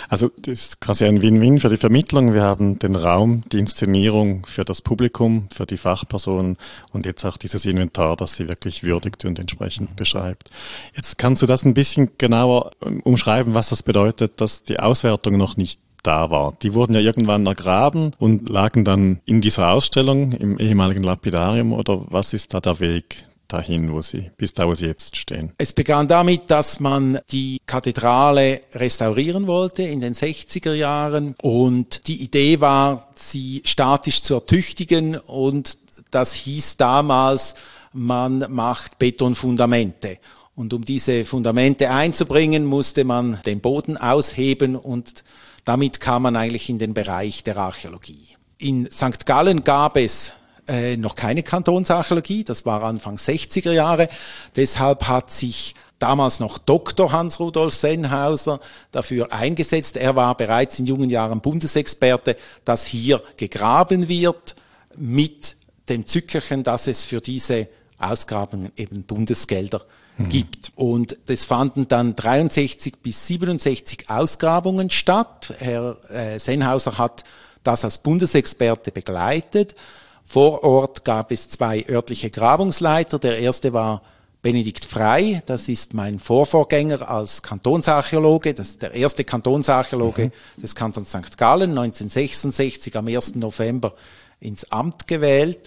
Also 0.08 0.30
das 0.36 0.52
ist 0.52 0.80
quasi 0.80 1.06
ein 1.06 1.22
Win-Win 1.22 1.58
für 1.58 1.70
die 1.70 1.78
Vermittlung. 1.78 2.34
Wir 2.34 2.42
haben 2.42 2.78
den 2.78 2.94
Raum, 2.94 3.42
die 3.50 3.58
Inszenierung 3.58 4.44
für 4.44 4.64
das 4.64 4.82
Publikum, 4.82 5.48
für 5.50 5.64
die 5.64 5.78
Fachpersonen 5.78 6.58
und 6.92 7.06
jetzt 7.06 7.24
auch 7.24 7.38
dieses 7.38 7.64
Inventar, 7.64 8.16
das 8.16 8.36
sie 8.36 8.48
wirklich 8.48 8.82
würdigt 8.82 9.24
und 9.24 9.38
entsprechend 9.38 9.96
beschreibt. 9.96 10.50
Jetzt 10.94 11.16
kannst 11.16 11.42
du 11.42 11.46
das 11.46 11.64
ein 11.64 11.74
bisschen 11.74 12.10
genauer 12.18 12.72
ähm, 12.84 13.00
umschreiben, 13.00 13.54
was 13.54 13.70
das 13.70 13.82
bedeutet, 13.82 14.40
dass 14.40 14.62
die 14.62 14.78
Auswertung 14.78 15.38
noch 15.38 15.56
nicht 15.56 15.80
da 16.02 16.30
war. 16.30 16.54
Die 16.62 16.74
wurden 16.74 16.94
ja 16.94 17.00
irgendwann 17.00 17.46
ergraben 17.46 18.12
und 18.18 18.48
lagen 18.48 18.84
dann 18.84 19.20
in 19.24 19.40
dieser 19.40 19.70
Ausstellung 19.70 20.32
im 20.32 20.58
ehemaligen 20.58 21.04
Lapidarium 21.04 21.72
oder 21.72 22.04
was 22.10 22.34
ist 22.34 22.52
da 22.52 22.60
der 22.60 22.80
Weg, 22.80 23.24
dahin, 23.52 23.92
wo 23.92 24.00
sie, 24.00 24.30
bis 24.36 24.54
da, 24.54 24.66
wo 24.66 24.74
sie 24.74 24.86
jetzt 24.86 25.16
stehen? 25.16 25.52
Es 25.58 25.72
begann 25.72 26.08
damit, 26.08 26.50
dass 26.50 26.80
man 26.80 27.18
die 27.30 27.58
Kathedrale 27.66 28.60
restaurieren 28.74 29.46
wollte 29.46 29.82
in 29.82 30.00
den 30.00 30.14
60er 30.14 30.74
Jahren 30.74 31.34
und 31.42 32.06
die 32.06 32.22
Idee 32.22 32.60
war, 32.60 33.08
sie 33.14 33.62
statisch 33.64 34.22
zu 34.22 34.34
ertüchtigen 34.34 35.16
und 35.16 35.78
das 36.10 36.32
hieß 36.32 36.76
damals, 36.76 37.54
man 37.92 38.46
macht 38.48 38.98
Betonfundamente. 38.98 40.18
Und 40.54 40.74
um 40.74 40.84
diese 40.84 41.24
Fundamente 41.24 41.90
einzubringen, 41.90 42.64
musste 42.64 43.04
man 43.04 43.40
den 43.46 43.60
Boden 43.60 43.96
ausheben 43.96 44.76
und 44.76 45.24
damit 45.64 46.00
kam 46.00 46.22
man 46.22 46.36
eigentlich 46.36 46.68
in 46.68 46.78
den 46.78 46.94
Bereich 46.94 47.44
der 47.44 47.56
Archäologie. 47.56 48.36
In 48.58 48.90
St. 48.90 49.26
Gallen 49.26 49.64
gab 49.64 49.96
es 49.96 50.34
äh, 50.68 50.96
noch 50.96 51.14
keine 51.14 51.42
Kantonsarchäologie, 51.42 52.44
das 52.44 52.64
war 52.66 52.82
Anfang 52.82 53.16
60er 53.16 53.72
Jahre. 53.72 54.08
Deshalb 54.56 55.08
hat 55.08 55.30
sich 55.30 55.74
damals 55.98 56.40
noch 56.40 56.58
Dr. 56.58 57.12
Hans-Rudolf 57.12 57.74
Sennhauser 57.74 58.60
dafür 58.90 59.32
eingesetzt. 59.32 59.96
Er 59.96 60.16
war 60.16 60.36
bereits 60.36 60.78
in 60.78 60.86
jungen 60.86 61.10
Jahren 61.10 61.40
Bundesexperte, 61.40 62.36
dass 62.64 62.86
hier 62.86 63.22
gegraben 63.36 64.08
wird 64.08 64.56
mit 64.96 65.56
dem 65.88 66.06
Zückerchen, 66.06 66.62
dass 66.62 66.86
es 66.86 67.04
für 67.04 67.20
diese 67.20 67.68
Ausgrabungen 67.98 68.72
eben 68.76 69.04
Bundesgelder 69.04 69.82
mhm. 70.18 70.28
gibt. 70.28 70.72
Und 70.74 71.18
das 71.26 71.44
fanden 71.44 71.86
dann 71.88 72.16
63 72.16 72.98
bis 73.02 73.26
67 73.28 74.10
Ausgrabungen 74.10 74.90
statt. 74.90 75.54
Herr 75.58 75.96
äh, 76.10 76.38
Sennhauser 76.38 76.98
hat 76.98 77.24
das 77.62 77.84
als 77.84 77.98
Bundesexperte 77.98 78.90
begleitet. 78.90 79.76
Vor 80.24 80.64
Ort 80.64 81.04
gab 81.04 81.30
es 81.32 81.48
zwei 81.48 81.84
örtliche 81.88 82.30
Grabungsleiter. 82.30 83.18
Der 83.18 83.38
erste 83.38 83.72
war 83.72 84.02
Benedikt 84.42 84.84
Frei, 84.84 85.42
das 85.46 85.68
ist 85.68 85.94
mein 85.94 86.18
Vorvorgänger 86.18 87.08
als 87.08 87.42
Kantonsarchäologe, 87.42 88.54
das 88.54 88.70
ist 88.70 88.82
der 88.82 88.92
erste 88.92 89.22
Kantonsarchäologe 89.22 90.32
mhm. 90.56 90.60
des 90.60 90.74
Kantons 90.74 91.10
St. 91.10 91.38
Gallen, 91.38 91.70
1966 91.70 92.96
am 92.96 93.06
1. 93.06 93.36
November 93.36 93.94
ins 94.40 94.70
Amt 94.72 95.06
gewählt. 95.06 95.60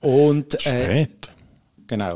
Und 0.00 0.66
äh, 0.66 1.06
Genau. 1.88 2.14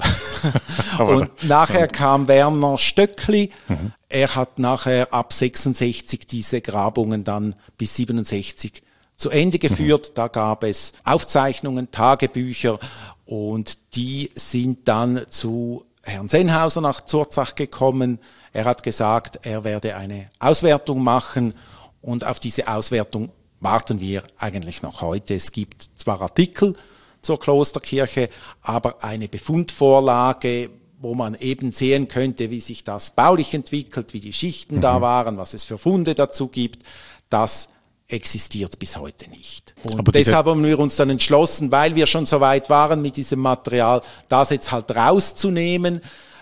und 0.98 1.30
nachher 1.44 1.86
kam 1.86 2.28
Werner 2.28 2.78
Stöckli. 2.78 3.50
Mhm. 3.68 3.92
Er 4.08 4.34
hat 4.34 4.58
nachher 4.58 5.12
ab 5.12 5.34
66 5.34 6.26
diese 6.26 6.62
Grabungen 6.62 7.24
dann 7.24 7.54
bis 7.76 7.96
67 7.96 8.82
zu 9.16 9.30
Ende 9.30 9.58
geführt. 9.58 10.10
Mhm. 10.10 10.14
Da 10.14 10.28
gab 10.28 10.64
es 10.64 10.92
Aufzeichnungen, 11.04 11.90
Tagebücher 11.90 12.78
und 13.24 13.78
die 13.96 14.30
sind 14.34 14.86
dann 14.88 15.26
zu 15.28 15.84
Herrn 16.02 16.28
Sennhauser 16.28 16.80
nach 16.80 17.02
Zurzach 17.04 17.54
gekommen. 17.54 18.20
Er 18.52 18.64
hat 18.64 18.82
gesagt, 18.82 19.40
er 19.42 19.64
werde 19.64 19.96
eine 19.96 20.30
Auswertung 20.38 21.02
machen 21.02 21.54
und 22.00 22.24
auf 22.24 22.38
diese 22.38 22.68
Auswertung 22.68 23.30
warten 23.60 24.00
wir 24.00 24.22
eigentlich 24.38 24.82
noch 24.82 25.00
heute. 25.00 25.34
Es 25.34 25.50
gibt 25.50 25.88
zwar 25.96 26.20
Artikel 26.20 26.76
zur 27.22 27.40
Klosterkirche, 27.40 28.28
aber 28.62 29.02
eine 29.02 29.28
Befundvorlage, 29.28 30.70
wo 30.98 31.14
man 31.14 31.34
eben 31.34 31.72
sehen 31.72 32.08
könnte, 32.08 32.50
wie 32.50 32.60
sich 32.60 32.84
das 32.84 33.10
baulich 33.10 33.52
entwickelt, 33.54 34.14
wie 34.14 34.20
die 34.20 34.32
Schichten 34.32 34.76
mhm. 34.76 34.80
da 34.80 35.00
waren, 35.00 35.36
was 35.36 35.54
es 35.54 35.64
für 35.64 35.78
Funde 35.78 36.14
dazu 36.14 36.46
gibt. 36.48 36.84
Das 37.28 37.68
existiert 38.08 38.78
bis 38.78 38.96
heute 38.96 39.28
nicht. 39.30 39.74
Und 39.84 39.98
Aber 39.98 40.12
deshalb 40.12 40.46
haben 40.46 40.64
wir 40.64 40.78
uns 40.78 40.96
dann 40.96 41.10
entschlossen, 41.10 41.72
weil 41.72 41.94
wir 41.94 42.06
schon 42.06 42.26
so 42.26 42.40
weit 42.40 42.70
waren 42.70 43.02
mit 43.02 43.16
diesem 43.16 43.40
Material, 43.40 44.00
das 44.28 44.50
jetzt 44.50 44.70
halt 44.70 44.94
rauszunehmen. 44.94 46.00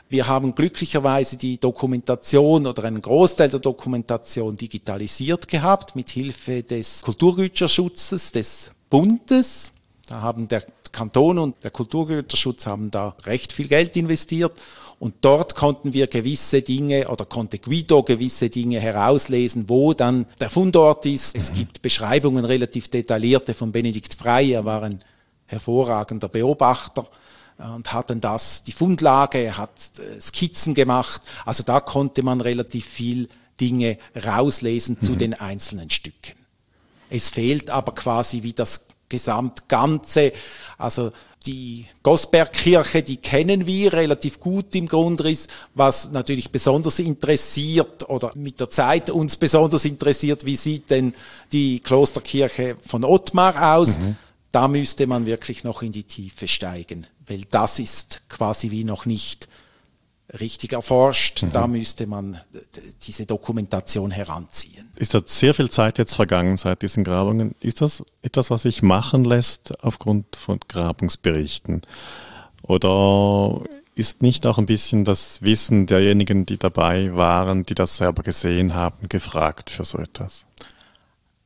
Wir 0.08 0.26
haben 0.26 0.54
glücklicherweise 0.54 1.36
die 1.38 1.58
Dokumentation 1.58 2.66
oder 2.66 2.84
einen 2.84 3.00
Großteil 3.00 3.48
der 3.48 3.60
Dokumentation 3.60 4.56
digitalisiert 4.56 5.48
gehabt 5.48 5.96
mit 5.96 6.10
Hilfe 6.10 6.62
des 6.62 7.00
Kulturgüterschutzes 7.02 8.32
des 8.32 8.70
Bundes. 8.90 9.72
Da 10.08 10.20
haben 10.20 10.46
der 10.48 10.62
Kanton 10.92 11.38
und 11.38 11.64
der 11.64 11.70
Kulturgüterschutz 11.70 12.66
haben 12.66 12.90
da 12.90 13.16
recht 13.24 13.52
viel 13.52 13.66
Geld 13.66 13.96
investiert 13.96 14.54
und 15.04 15.16
dort 15.20 15.54
konnten 15.54 15.92
wir 15.92 16.06
gewisse 16.06 16.62
Dinge 16.62 17.08
oder 17.08 17.26
konnte 17.26 17.58
Guido 17.58 18.02
gewisse 18.02 18.48
Dinge 18.48 18.80
herauslesen, 18.80 19.68
wo 19.68 19.92
dann 19.92 20.24
der 20.40 20.48
Fundort 20.48 21.04
ist. 21.04 21.36
Es 21.36 21.52
gibt 21.52 21.82
Beschreibungen 21.82 22.46
relativ 22.46 22.88
detaillierte 22.88 23.52
von 23.52 23.70
Benedikt 23.70 24.14
Frey. 24.14 24.52
Er 24.52 24.64
war 24.64 24.82
ein 24.82 25.04
hervorragender 25.44 26.28
Beobachter 26.28 27.06
und 27.58 27.92
hat 27.92 28.08
dann 28.08 28.22
das, 28.22 28.62
die 28.62 28.72
Fundlage, 28.72 29.58
hat 29.58 29.72
äh, 29.98 30.18
Skizzen 30.18 30.72
gemacht. 30.72 31.20
Also 31.44 31.64
da 31.64 31.80
konnte 31.80 32.22
man 32.22 32.40
relativ 32.40 32.86
viel 32.86 33.28
Dinge 33.60 33.98
rauslesen 34.16 34.98
zu 34.98 35.12
mhm. 35.12 35.18
den 35.18 35.34
einzelnen 35.34 35.90
Stücken. 35.90 36.32
Es 37.10 37.28
fehlt 37.28 37.68
aber 37.68 37.92
quasi 37.92 38.42
wie 38.42 38.54
das 38.54 38.86
Gesamtganze. 39.10 40.32
Also 40.78 41.12
die 41.46 41.86
Gosbergkirche, 42.02 43.02
die 43.02 43.18
kennen 43.18 43.66
wir 43.66 43.92
relativ 43.92 44.40
gut 44.40 44.74
im 44.74 44.86
Grundriss, 44.86 45.46
was 45.74 46.10
natürlich 46.10 46.50
besonders 46.50 46.98
interessiert 46.98 48.08
oder 48.08 48.32
mit 48.34 48.60
der 48.60 48.70
Zeit 48.70 49.10
uns 49.10 49.36
besonders 49.36 49.84
interessiert, 49.84 50.46
wie 50.46 50.56
sieht 50.56 50.90
denn 50.90 51.14
die 51.52 51.80
Klosterkirche 51.80 52.76
von 52.86 53.04
Ottmar 53.04 53.76
aus? 53.76 53.98
Mhm. 53.98 54.16
Da 54.52 54.68
müsste 54.68 55.06
man 55.06 55.26
wirklich 55.26 55.64
noch 55.64 55.82
in 55.82 55.92
die 55.92 56.04
Tiefe 56.04 56.48
steigen, 56.48 57.06
weil 57.26 57.42
das 57.50 57.78
ist 57.78 58.22
quasi 58.28 58.70
wie 58.70 58.84
noch 58.84 59.04
nicht 59.04 59.48
richtig 60.40 60.72
erforscht. 60.72 61.42
Mhm. 61.42 61.50
Da 61.50 61.66
müsste 61.66 62.06
man 62.06 62.40
diese 63.02 63.26
Dokumentation 63.26 64.10
heranziehen. 64.10 64.88
Ist 64.96 65.14
da 65.14 65.22
sehr 65.24 65.54
viel 65.54 65.70
Zeit 65.70 65.98
jetzt 65.98 66.14
vergangen 66.14 66.56
seit 66.56 66.82
diesen 66.82 67.04
Grabungen? 67.04 67.54
Ist 67.60 67.80
das 67.80 68.02
etwas, 68.22 68.50
was 68.50 68.62
sich 68.62 68.82
machen 68.82 69.24
lässt 69.24 69.82
aufgrund 69.84 70.36
von 70.36 70.60
Grabungsberichten? 70.66 71.82
Oder 72.62 73.60
ist 73.94 74.22
nicht 74.22 74.46
auch 74.46 74.58
ein 74.58 74.66
bisschen 74.66 75.04
das 75.04 75.42
Wissen 75.42 75.86
derjenigen, 75.86 76.46
die 76.46 76.56
dabei 76.56 77.14
waren, 77.14 77.64
die 77.64 77.74
das 77.74 77.96
selber 77.96 78.22
gesehen 78.22 78.74
haben, 78.74 79.08
gefragt 79.08 79.70
für 79.70 79.84
so 79.84 79.98
etwas? 79.98 80.46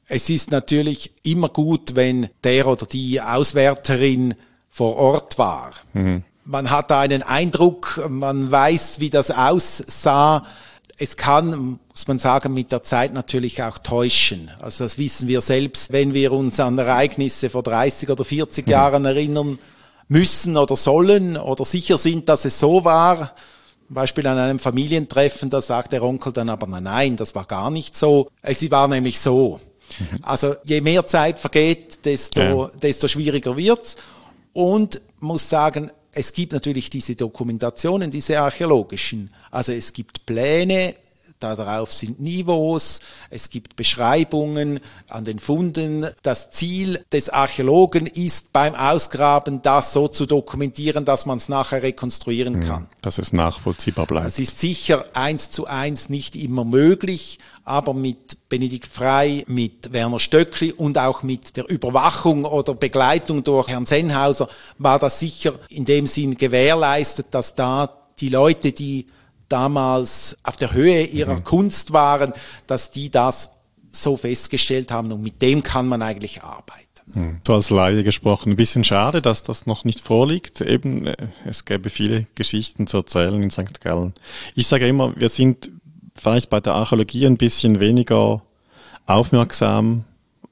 Es 0.07 0.31
ist 0.31 0.51
natürlich 0.51 1.13
immer 1.23 1.51
gut, 1.51 1.95
wenn 1.95 2.31
der 2.45 2.67
oder 2.67 2.87
die 2.87 3.21
Auswärterin 3.21 4.35
vor 4.71 4.97
Ort 4.97 5.37
war. 5.37 5.73
Mhm 5.93 6.25
man 6.49 6.71
hat 6.71 6.91
da 6.91 7.01
einen 7.01 7.23
Eindruck, 7.23 8.03
man 8.09 8.51
weiß, 8.51 9.01
wie 9.01 9.11
das 9.11 9.31
aussah. 9.31 10.47
Es 10.97 11.19
kann, 11.19 11.79
muss 11.91 12.09
man 12.09 12.19
sagen, 12.19 12.55
mit 12.55 12.73
der 12.73 12.83
Zeit 12.83 13.13
natürlich 13.13 13.63
auch 13.63 13.79
täuschen. 13.79 14.51
Also 14.59 14.85
das 14.85 14.97
wissen 14.97 15.29
wir 15.29 15.43
selbst, 15.43 15.93
wenn 15.93 16.15
wir 16.15 16.33
uns 16.33 16.59
an 16.59 16.79
Ereignisse 16.79 17.51
vor 17.51 17.63
30 17.63 18.09
oder 18.09 18.25
40 18.25 18.67
mhm. 18.67 18.73
Jahren 18.73 19.05
erinnern 19.05 19.59
müssen 20.09 20.57
oder 20.57 20.75
sollen 20.75 21.37
oder 21.37 21.67
sicher 21.67 21.99
sind, 21.99 22.31
dass 22.31 22.47
es 22.47 22.59
so 22.59 22.83
war. 22.83 23.35
Zum 23.87 23.95
Beispiel 23.95 24.27
an 24.27 24.39
einem 24.39 24.59
Familientreffen, 24.59 25.51
da 25.51 25.61
sagt 25.61 25.93
der 25.93 26.03
Onkel 26.03 26.33
dann 26.33 26.49
aber, 26.49 26.67
nein, 26.67 26.85
nein, 26.85 27.17
das 27.17 27.35
war 27.35 27.45
gar 27.45 27.71
nicht 27.71 27.95
so. 27.95 28.31
Es 28.41 28.69
war 28.71 28.89
nämlich 28.89 29.21
so. 29.21 29.61
Mhm. 29.99 30.21
Also 30.23 30.55
je 30.65 30.81
mehr 30.81 31.05
Zeit 31.05 31.39
vergeht, 31.39 32.07
desto, 32.07 32.41
ja. 32.41 32.71
desto 32.83 33.07
schwieriger 33.07 33.55
wird's. 33.55 33.97
Und 34.55 35.03
muss 35.21 35.49
sagen, 35.49 35.91
es 36.13 36.33
gibt 36.33 36.53
natürlich 36.53 36.91
diese 36.91 37.15
Dokumentationen, 37.15 38.11
diese 38.11 38.41
archäologischen. 38.41 39.31
Also 39.51 39.73
es 39.73 39.93
gibt 39.93 40.27
Pläne, 40.27 40.95
darauf 41.41 41.93
sind 41.93 42.21
Niveaus, 42.21 43.01
es 43.31 43.51
gibt 43.51 43.77
Beschreibungen 43.77 44.81
an 45.09 45.25
den 45.25 45.39
Funden. 45.39 46.07
Das 46.23 46.51
Ziel 46.51 47.03
des 47.13 47.31
Archäologen 47.31 48.07
ist 48.07 48.53
beim 48.53 48.75
Ausgraben, 48.75 49.63
das 49.63 49.93
so 49.93 50.09
zu 50.09 50.27
dokumentieren, 50.27 51.05
dass 51.05 51.27
man 51.27 51.39
es 51.39 51.49
nachher 51.49 51.83
rekonstruieren 51.83 52.55
hm, 52.55 52.69
kann. 52.69 52.89
Dass 53.03 53.19
es 53.19 53.33
nachvollziehbar 53.33 54.07
bleibt. 54.07 54.27
Es 54.27 54.39
ist 54.39 54.59
sicher 54.59 55.05
eins 55.15 55.51
zu 55.51 55.67
eins 55.67 56.09
nicht 56.09 56.37
immer 56.37 56.65
möglich, 56.65 57.39
aber 57.65 57.95
mit 57.95 58.49
Benedikt 58.49 58.87
Frey, 58.87 59.45
mit 59.47 59.93
Werner 59.93 60.19
Stöckli 60.19 60.73
und 60.73 60.97
auch 60.99 61.23
mit 61.23 61.57
der 61.57 61.69
Überwachung 61.69 62.45
oder 62.45 62.75
Begleitung 62.75 63.45
durch 63.45 63.69
Herrn 63.69 63.87
Sennhauser 63.87 64.49
war 64.79 64.99
das 64.99 65.21
sicher 65.21 65.55
in 65.69 65.85
dem 65.85 66.07
Sinn 66.07 66.37
gewährleistet, 66.37 67.27
dass 67.33 67.55
da 67.55 67.91
die 68.21 68.31
Leute, 68.31 68.73
die 68.73 69.07
damals 69.49 70.37
auf 70.43 70.57
der 70.57 70.73
Höhe 70.73 71.05
ihrer 71.05 71.37
mhm. 71.37 71.45
Kunst 71.45 71.93
waren, 71.93 72.33
dass 72.67 72.91
die 72.91 73.11
das 73.11 73.51
so 73.91 74.17
festgestellt 74.17 74.91
haben 74.91 75.11
und 75.13 75.23
mit 75.23 75.41
dem 75.43 75.63
kann 75.63 75.89
man 75.89 76.03
eigentlich 76.03 76.43
arbeiten. 76.43 76.85
Hm. 77.15 77.41
Du 77.43 77.55
als 77.55 77.71
Laie 77.71 78.03
gesprochen, 78.03 78.53
ein 78.53 78.57
bisschen 78.57 78.85
schade, 78.85 79.23
dass 79.23 79.43
das 79.43 79.65
noch 79.65 79.85
nicht 79.85 80.01
vorliegt. 80.01 80.61
Eben, 80.61 81.07
äh, 81.07 81.17
es 81.47 81.65
gäbe 81.65 81.89
viele 81.89 82.27
Geschichten 82.35 82.87
zu 82.87 82.99
erzählen 82.99 83.43
in 83.43 83.51
St. 83.51 83.81
Gallen. 83.81 84.13
Ich 84.55 84.67
sage 84.67 84.87
immer, 84.87 85.19
wir 85.19 85.31
sind 85.31 85.71
vielleicht 86.15 86.51
bei 86.51 86.61
der 86.61 86.75
Archäologie 86.75 87.27
ein 87.27 87.39
bisschen 87.39 87.81
weniger 87.81 88.43
aufmerksam 89.07 90.05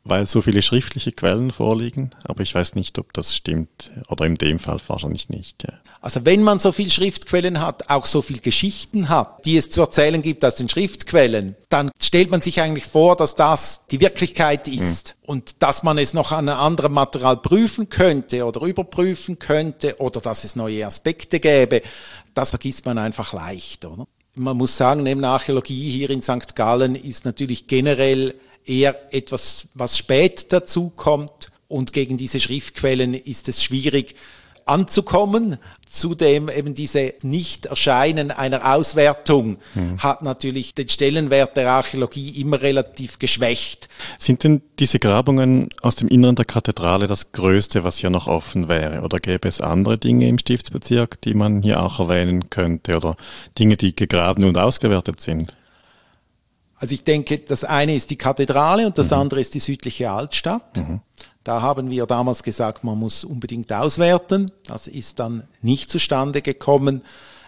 weil 0.09 0.27
so 0.27 0.41
viele 0.41 0.63
schriftliche 0.63 1.13
Quellen 1.13 1.51
vorliegen, 1.51 2.11
aber 2.25 2.43
ich 2.43 2.55
weiß 2.55 2.75
nicht, 2.77 2.99
ob 2.99 3.13
das 3.13 3.35
stimmt 3.35 3.91
oder 4.09 4.25
in 4.25 4.37
dem 4.37 4.59
Fall 4.59 4.79
wahrscheinlich 4.87 5.29
nicht. 5.29 5.65
Ja. 5.65 5.75
Also 6.07 6.25
wenn 6.25 6.45
man 6.45 6.61
so 6.61 6.71
viele 6.71 6.91
Schriftquellen 6.91 7.61
hat, 7.61 7.91
auch 7.91 8.07
so 8.07 8.23
viele 8.23 8.39
Geschichten 8.39 9.09
hat, 9.09 9.45
die 9.45 9.57
es 9.57 9.71
zu 9.71 9.81
erzählen 9.81 10.23
gibt 10.23 10.45
aus 10.45 10.55
den 10.55 10.69
Schriftquellen, 10.69 11.57
dann 11.69 11.91
stellt 12.01 12.31
man 12.31 12.41
sich 12.43 12.61
eigentlich 12.61 12.85
vor, 12.85 13.17
dass 13.17 13.35
das 13.35 13.89
die 13.91 13.99
Wirklichkeit 13.99 14.69
ist 14.69 15.09
hm. 15.09 15.15
und 15.27 15.65
dass 15.65 15.83
man 15.83 15.99
es 15.99 16.15
noch 16.15 16.31
an 16.31 16.49
einem 16.49 16.61
anderen 16.61 16.93
Material 16.93 17.39
prüfen 17.39 17.89
könnte 17.89 18.45
oder 18.45 18.61
überprüfen 18.61 19.41
könnte 19.41 19.97
oder 19.99 20.21
dass 20.21 20.45
es 20.45 20.55
neue 20.55 20.87
Aspekte 20.87 21.41
gäbe. 21.41 21.83
Das 22.35 22.51
vergisst 22.51 22.87
man 22.87 22.99
einfach 22.99 23.33
leicht, 23.33 23.85
oder? 23.85 24.07
Man 24.37 24.57
muss 24.57 24.77
sagen, 24.77 25.03
neben 25.03 25.25
Archäologie 25.25 25.91
hier 25.91 26.11
in 26.11 26.23
St. 26.23 26.55
Gallen 26.55 26.95
ist 26.95 27.25
natürlich 27.25 27.67
generell 27.67 28.37
eher 28.65 29.13
etwas, 29.13 29.67
was 29.75 29.99
spät 29.99 30.53
dazu 30.53 30.93
kommt. 30.95 31.51
Und 31.67 31.93
gegen 31.93 32.17
diese 32.17 32.39
Schriftquellen 32.39 33.15
ist 33.15 33.49
es 33.49 33.65
schwierig 33.65 34.15
anzukommen. 34.67 35.57
Zudem 35.89 36.51
eben 36.51 36.75
diese 36.75 37.15
Nicht-Erscheinen 37.23 38.31
einer 38.31 38.75
Auswertung 38.75 39.57
hm. 39.73 40.03
hat 40.03 40.21
natürlich 40.21 40.75
den 40.75 40.89
Stellenwert 40.89 41.57
der 41.57 41.71
Archäologie 41.71 42.41
immer 42.41 42.61
relativ 42.61 43.19
geschwächt. 43.19 43.89
Sind 44.19 44.45
denn 44.45 44.61
diese 44.79 44.99
Grabungen 44.99 45.71
aus 45.81 45.97
dem 45.97 46.09
Inneren 46.09 46.35
der 46.35 46.45
Kathedrale 46.45 47.07
das 47.07 47.33
Größte, 47.33 47.85
was 47.85 47.99
hier 47.99 48.11
noch 48.11 48.27
offen 48.27 48.69
wäre? 48.69 49.03
Oder 49.03 49.21
gäbe 49.21 49.49
es 49.49 49.61
andere 49.61 49.97
Dinge 49.97 50.29
im 50.29 50.39
Stiftsbezirk, 50.39 51.21
die 51.23 51.35
man 51.35 51.63
hier 51.63 51.81
auch 51.81 52.01
erwähnen 52.01 52.51
könnte? 52.51 52.97
Oder 52.97 53.17
Dinge, 53.59 53.77
die 53.77 53.97
gegraben 53.97 54.45
und 54.45 54.59
ausgewertet 54.59 55.21
sind? 55.21 55.55
Also 56.79 56.95
ich 56.95 57.05
denke, 57.05 57.39
das 57.39 57.65
eine 57.65 57.95
ist 57.95 58.11
die 58.11 58.17
Kathedrale 58.17 58.87
und 58.87 58.99
das 58.99 59.11
mhm. 59.11 59.19
andere 59.19 59.41
ist 59.41 59.55
die 59.55 59.61
südliche 59.61 60.11
Altstadt. 60.11 60.77
Mhm. 60.77 61.01
Da 61.47 61.63
haben 61.63 61.91
wir 61.91 62.07
damals 62.07 62.43
gesagt, 62.43 62.83
man 62.83 62.99
muss 62.99 63.23
unbedingt 63.23 63.73
auswerten. 63.73 64.51
Das 64.65 64.89
ist 64.89 65.21
dann 65.21 65.45
nicht 65.63 65.93
zustande 65.93 66.43
gekommen 66.43 67.03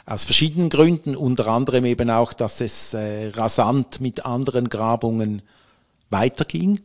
aus 0.07 0.25
verschiedenen 0.25 0.69
Gründen, 0.69 1.17
unter 1.17 1.49
anderem 1.49 1.85
eben 1.85 2.09
auch, 2.09 2.33
dass 2.33 2.61
es 2.61 2.95
äh, 2.95 3.31
rasant 3.31 4.01
mit 4.01 4.25
anderen 4.25 4.69
Grabungen 4.69 5.43
weiterging. 6.11 6.79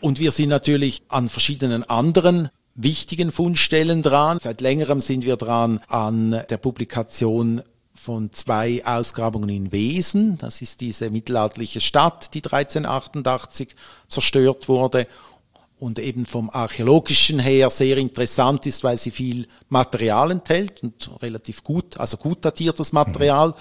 Und 0.00 0.18
wir 0.18 0.30
sind 0.30 0.48
natürlich 0.48 1.02
an 1.08 1.28
verschiedenen 1.28 1.84
anderen 1.90 2.48
wichtigen 2.74 3.32
Fundstellen 3.32 4.00
dran. 4.00 4.38
Seit 4.42 4.62
längerem 4.62 5.02
sind 5.02 5.26
wir 5.26 5.36
dran 5.36 5.82
an 5.88 6.42
der 6.48 6.56
Publikation 6.56 7.60
von 7.94 8.32
zwei 8.32 8.82
Ausgrabungen 8.82 9.50
in 9.50 9.72
Wesen. 9.72 10.38
Das 10.38 10.62
ist 10.62 10.80
diese 10.80 11.10
mittelalterliche 11.10 11.82
Stadt, 11.82 12.32
die 12.32 12.42
1388 12.42 13.76
zerstört 14.08 14.70
wurde 14.70 15.06
und 15.78 15.98
eben 15.98 16.24
vom 16.24 16.48
archäologischen 16.50 17.38
her 17.38 17.68
sehr 17.70 17.98
interessant 17.98 18.66
ist, 18.66 18.82
weil 18.82 18.96
sie 18.96 19.10
viel 19.10 19.46
Material 19.68 20.30
enthält 20.30 20.82
und 20.82 21.10
relativ 21.22 21.62
gut, 21.62 21.98
also 21.98 22.16
gut 22.16 22.44
datiertes 22.44 22.92
Material. 22.92 23.54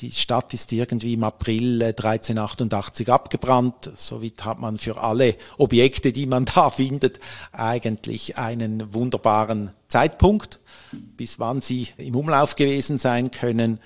Die 0.00 0.10
Stadt 0.10 0.52
ist 0.52 0.72
irgendwie 0.72 1.14
im 1.14 1.22
April 1.22 1.80
1388 1.80 3.08
abgebrannt. 3.10 3.92
Somit 3.94 4.44
hat 4.44 4.58
man 4.58 4.78
für 4.78 5.00
alle 5.00 5.36
Objekte, 5.56 6.12
die 6.12 6.26
man 6.26 6.44
da 6.54 6.70
findet, 6.70 7.20
eigentlich 7.52 8.36
einen 8.36 8.92
wunderbaren 8.92 9.70
Zeitpunkt, 9.86 10.58
bis 11.16 11.38
wann 11.38 11.60
sie 11.60 11.88
im 11.96 12.16
Umlauf 12.16 12.56
gewesen 12.56 12.98
sein 12.98 13.30
können. 13.30 13.78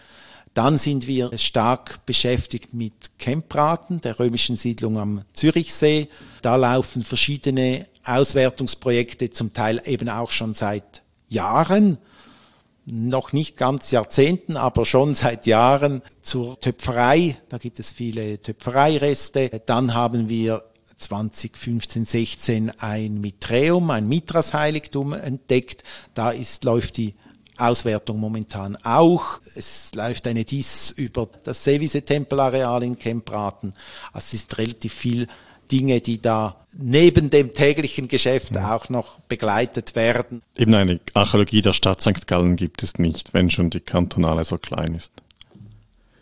Dann 0.55 0.79
sind 0.79 1.07
wir 1.07 1.37
stark 1.39 2.05
beschäftigt 2.07 2.75
mit 2.75 3.19
Kempraten, 3.19 4.01
der 4.01 4.19
römischen 4.19 4.57
Siedlung 4.57 4.99
am 4.99 5.23
Zürichsee. 5.33 6.09
Da 6.43 6.57
laufen 6.57 7.03
verschiedene 7.03 7.87
Auswertungsprojekte, 8.05 9.31
zum 9.31 9.53
Teil 9.53 9.83
eben 9.85 10.09
auch 10.09 10.31
schon 10.31 10.55
seit 10.55 11.03
Jahren 11.29 11.99
noch 12.91 13.33
nicht 13.33 13.57
ganz 13.57 13.91
Jahrzehnten, 13.91 14.57
aber 14.57 14.85
schon 14.85 15.15
seit 15.15 15.47
Jahren 15.47 16.03
zur 16.23 16.59
Töpferei. 16.61 17.37
Da 17.49 17.59
gibt 17.59 17.79
es 17.81 17.93
viele 17.93 18.41
Töpfereireste. 18.41 19.63
Dann 19.67 19.95
haben 19.95 20.29
wir 20.29 20.65
2015, 20.97 22.05
16 22.05 22.71
ein 22.81 23.21
Mitreum, 23.21 23.91
ein 23.91 24.09
Mitras-Heiligtum 24.09 25.13
entdeckt. 25.13 25.85
Da 26.15 26.31
ist, 26.31 26.65
läuft 26.65 26.97
die 26.97 27.15
Auswertung 27.59 28.19
momentan 28.19 28.77
auch. 28.85 29.41
Es 29.55 29.95
läuft 29.95 30.27
eine 30.27 30.45
Dies 30.45 30.91
über 30.91 31.29
das 31.45 31.65
Seewise-Tempelareal 31.65 32.83
in 32.83 32.99
Kempraten. 32.99 33.75
Also 34.13 34.27
es 34.27 34.35
ist 34.35 34.59
relativ 34.59 34.95
viel 34.95 35.27
Dinge, 35.71 36.01
die 36.01 36.21
da 36.21 36.57
neben 36.77 37.31
dem 37.31 37.55
täglichen 37.55 38.09
Geschäft 38.09 38.55
ja. 38.55 38.75
auch 38.75 38.89
noch 38.89 39.21
begleitet 39.21 39.95
werden. 39.95 40.43
Eben 40.57 40.75
eine 40.75 41.01
Archäologie 41.15 41.61
der 41.61 41.73
Stadt 41.73 42.01
St. 42.01 42.27
Gallen 42.27 42.57
gibt 42.57 42.83
es 42.83 42.99
nicht, 42.99 43.35
wenn 43.35 43.51
schon 43.51 43.71
die 43.71 43.81
kantonale 43.81 44.45
so 44.45 44.57
klein 44.57 44.95
ist. 44.95 45.13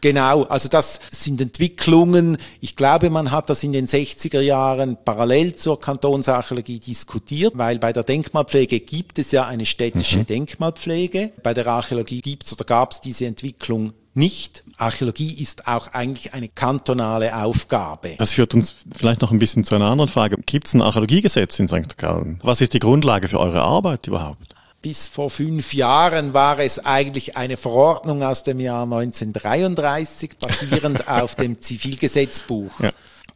Genau, 0.00 0.44
also 0.44 0.68
das 0.68 1.00
sind 1.10 1.40
Entwicklungen. 1.40 2.36
Ich 2.60 2.76
glaube, 2.76 3.10
man 3.10 3.30
hat 3.30 3.50
das 3.50 3.62
in 3.62 3.72
den 3.72 3.86
60er 3.86 4.40
Jahren 4.40 4.96
parallel 5.04 5.56
zur 5.56 5.80
Kantonsarchäologie 5.80 6.80
diskutiert, 6.80 7.52
weil 7.56 7.78
bei 7.78 7.92
der 7.92 8.04
Denkmalpflege 8.04 8.80
gibt 8.80 9.18
es 9.18 9.32
ja 9.32 9.46
eine 9.46 9.66
städtische 9.66 10.18
mhm. 10.18 10.26
Denkmalpflege. 10.26 11.32
Bei 11.42 11.54
der 11.54 11.66
Archäologie 11.66 12.20
gibt 12.20 12.44
es 12.46 12.52
oder 12.52 12.64
gab 12.64 12.92
es 12.92 13.00
diese 13.00 13.26
Entwicklung 13.26 13.92
nicht. 14.16 14.64
Archäologie 14.78 15.32
ist 15.40 15.68
auch 15.68 15.88
eigentlich 15.88 16.34
eine 16.34 16.48
kantonale 16.48 17.36
Aufgabe. 17.36 18.14
Das 18.18 18.32
führt 18.32 18.54
uns 18.54 18.74
vielleicht 18.94 19.20
noch 19.20 19.30
ein 19.30 19.38
bisschen 19.38 19.64
zu 19.64 19.74
einer 19.74 19.86
anderen 19.86 20.10
Frage. 20.10 20.36
Gibt 20.46 20.66
es 20.66 20.74
ein 20.74 20.82
Archäologiegesetz 20.82 21.58
in 21.58 21.68
St. 21.68 21.98
Gallen? 21.98 22.40
Was 22.42 22.60
ist 22.60 22.74
die 22.74 22.78
Grundlage 22.78 23.28
für 23.28 23.38
eure 23.38 23.62
Arbeit 23.62 24.06
überhaupt? 24.06 24.55
Bis 24.82 25.08
vor 25.08 25.30
fünf 25.30 25.74
Jahren 25.74 26.32
war 26.32 26.58
es 26.58 26.84
eigentlich 26.84 27.36
eine 27.36 27.56
Verordnung 27.56 28.22
aus 28.22 28.44
dem 28.44 28.60
Jahr 28.60 28.84
1933, 28.84 30.38
basierend 30.38 31.08
auf 31.08 31.34
dem 31.34 31.60
Zivilgesetzbuch. 31.60 32.80
Ja. 32.80 32.92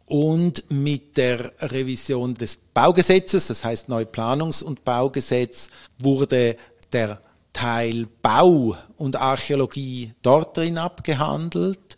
Und 0.07 0.65
mit 0.71 1.17
der 1.17 1.53
Revision 1.61 2.35
des 2.35 2.57
Baugesetzes, 2.57 3.47
das 3.47 3.65
heißt 3.65 3.89
Neuplanungs- 3.89 4.63
und 4.63 4.85
Baugesetz, 4.85 5.71
wurde 5.99 6.57
der 6.93 7.21
Teil 7.53 8.07
Bau 8.23 8.77
und 8.97 9.17
Archäologie 9.17 10.13
dort 10.23 10.57
drin 10.57 10.79
abgehandelt. 10.79 11.97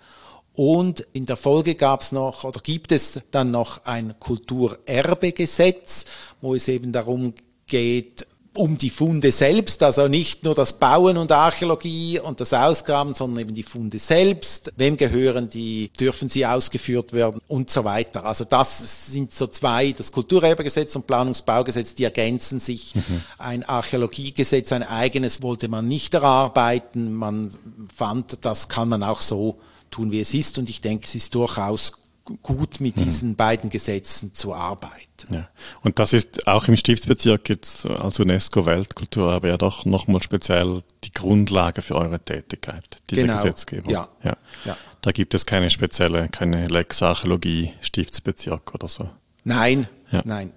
Und 0.54 1.06
in 1.12 1.24
der 1.24 1.36
Folge 1.36 1.74
gab 1.74 2.02
es 2.02 2.12
noch 2.12 2.44
oder 2.44 2.60
gibt 2.60 2.92
es 2.92 3.20
dann 3.30 3.50
noch 3.50 3.84
ein 3.84 4.14
Kulturerbegesetz, 4.18 6.04
wo 6.40 6.54
es 6.54 6.68
eben 6.68 6.92
darum 6.92 7.32
geht, 7.66 8.26
um 8.54 8.76
die 8.76 8.90
Funde 8.90 9.32
selbst, 9.32 9.82
also 9.82 10.08
nicht 10.08 10.44
nur 10.44 10.54
das 10.54 10.78
Bauen 10.78 11.16
und 11.16 11.32
Archäologie 11.32 12.20
und 12.20 12.40
das 12.40 12.52
Ausgraben, 12.52 13.14
sondern 13.14 13.40
eben 13.40 13.54
die 13.54 13.62
Funde 13.62 13.98
selbst. 13.98 14.72
Wem 14.76 14.96
gehören 14.96 15.48
die? 15.48 15.90
Dürfen 15.98 16.28
sie 16.28 16.44
ausgeführt 16.44 17.12
werden? 17.14 17.40
Und 17.48 17.70
so 17.70 17.84
weiter. 17.84 18.26
Also 18.26 18.44
das 18.44 19.12
sind 19.12 19.32
so 19.32 19.46
zwei, 19.46 19.92
das 19.92 20.12
Kulturerbegesetz 20.12 20.94
und 20.96 21.06
Planungsbaugesetz, 21.06 21.94
die 21.94 22.04
ergänzen 22.04 22.60
sich. 22.60 22.94
Mhm. 22.94 23.22
Ein 23.38 23.62
Archäologiegesetz, 23.64 24.72
ein 24.72 24.82
eigenes 24.82 25.42
wollte 25.42 25.68
man 25.68 25.88
nicht 25.88 26.12
erarbeiten. 26.12 27.14
Man 27.14 27.50
fand, 27.94 28.44
das 28.44 28.68
kann 28.68 28.90
man 28.90 29.02
auch 29.02 29.22
so 29.22 29.58
tun, 29.90 30.10
wie 30.10 30.20
es 30.20 30.34
ist. 30.34 30.58
Und 30.58 30.68
ich 30.68 30.82
denke, 30.82 31.06
es 31.06 31.14
ist 31.14 31.34
durchaus 31.34 32.01
gut 32.42 32.80
mit 32.80 32.96
mhm. 32.96 33.04
diesen 33.04 33.36
beiden 33.36 33.70
Gesetzen 33.70 34.34
zu 34.34 34.54
arbeiten. 34.54 35.34
Ja. 35.34 35.48
Und 35.82 35.98
das 35.98 36.12
ist 36.12 36.46
auch 36.46 36.68
im 36.68 36.76
Stiftsbezirk 36.76 37.48
jetzt 37.48 37.86
als 37.86 38.20
UNESCO-Weltkulturerbe 38.20 39.48
ja 39.48 39.56
doch 39.56 39.84
nochmal 39.84 40.22
speziell 40.22 40.82
die 41.04 41.12
Grundlage 41.12 41.82
für 41.82 41.96
eure 41.96 42.20
Tätigkeit, 42.20 43.02
diese 43.10 43.22
genau. 43.22 43.34
Gesetzgebung. 43.34 43.92
Ja. 43.92 44.08
Ja. 44.22 44.36
ja. 44.64 44.76
Da 45.00 45.10
gibt 45.10 45.34
es 45.34 45.46
keine 45.46 45.70
spezielle, 45.70 46.28
keine 46.28 46.66
Lex 46.68 47.02
Archäologie 47.02 47.72
Stiftsbezirk 47.80 48.74
oder 48.74 48.88
so. 48.88 49.10
Nein, 49.44 49.88
ja. 50.10 50.22
nein. 50.24 50.52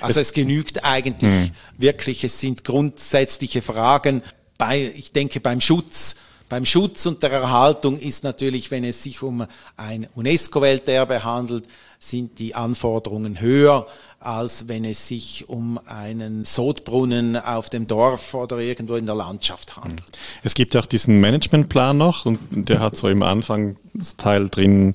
Also 0.00 0.20
es, 0.20 0.28
es 0.28 0.32
genügt 0.32 0.84
eigentlich 0.84 1.50
mh. 1.50 1.56
wirklich, 1.78 2.24
es 2.24 2.40
sind 2.40 2.64
grundsätzliche 2.64 3.62
Fragen 3.62 4.22
bei, 4.58 4.92
ich 4.96 5.12
denke 5.12 5.40
beim 5.40 5.60
Schutz 5.60 6.16
beim 6.54 6.64
Schutz 6.64 7.04
und 7.06 7.20
der 7.24 7.32
Erhaltung 7.32 7.98
ist 7.98 8.22
natürlich, 8.22 8.70
wenn 8.70 8.84
es 8.84 9.02
sich 9.02 9.22
um 9.22 9.44
ein 9.76 10.06
UNESCO-Welterbe 10.14 11.24
handelt, 11.24 11.66
sind 11.98 12.38
die 12.38 12.54
Anforderungen 12.54 13.40
höher, 13.40 13.88
als 14.20 14.68
wenn 14.68 14.84
es 14.84 15.08
sich 15.08 15.48
um 15.48 15.80
einen 15.84 16.44
Sodbrunnen 16.44 17.36
auf 17.36 17.70
dem 17.70 17.88
Dorf 17.88 18.34
oder 18.34 18.58
irgendwo 18.58 18.94
in 18.94 19.06
der 19.06 19.16
Landschaft 19.16 19.76
handelt. 19.76 20.04
Es 20.44 20.54
gibt 20.54 20.76
auch 20.76 20.86
diesen 20.86 21.20
Managementplan 21.20 21.98
noch 21.98 22.24
und 22.24 22.38
der 22.68 22.78
hat 22.78 22.96
so 22.96 23.08
im 23.08 23.24
Anfangsteil 23.24 24.48
drin 24.48 24.94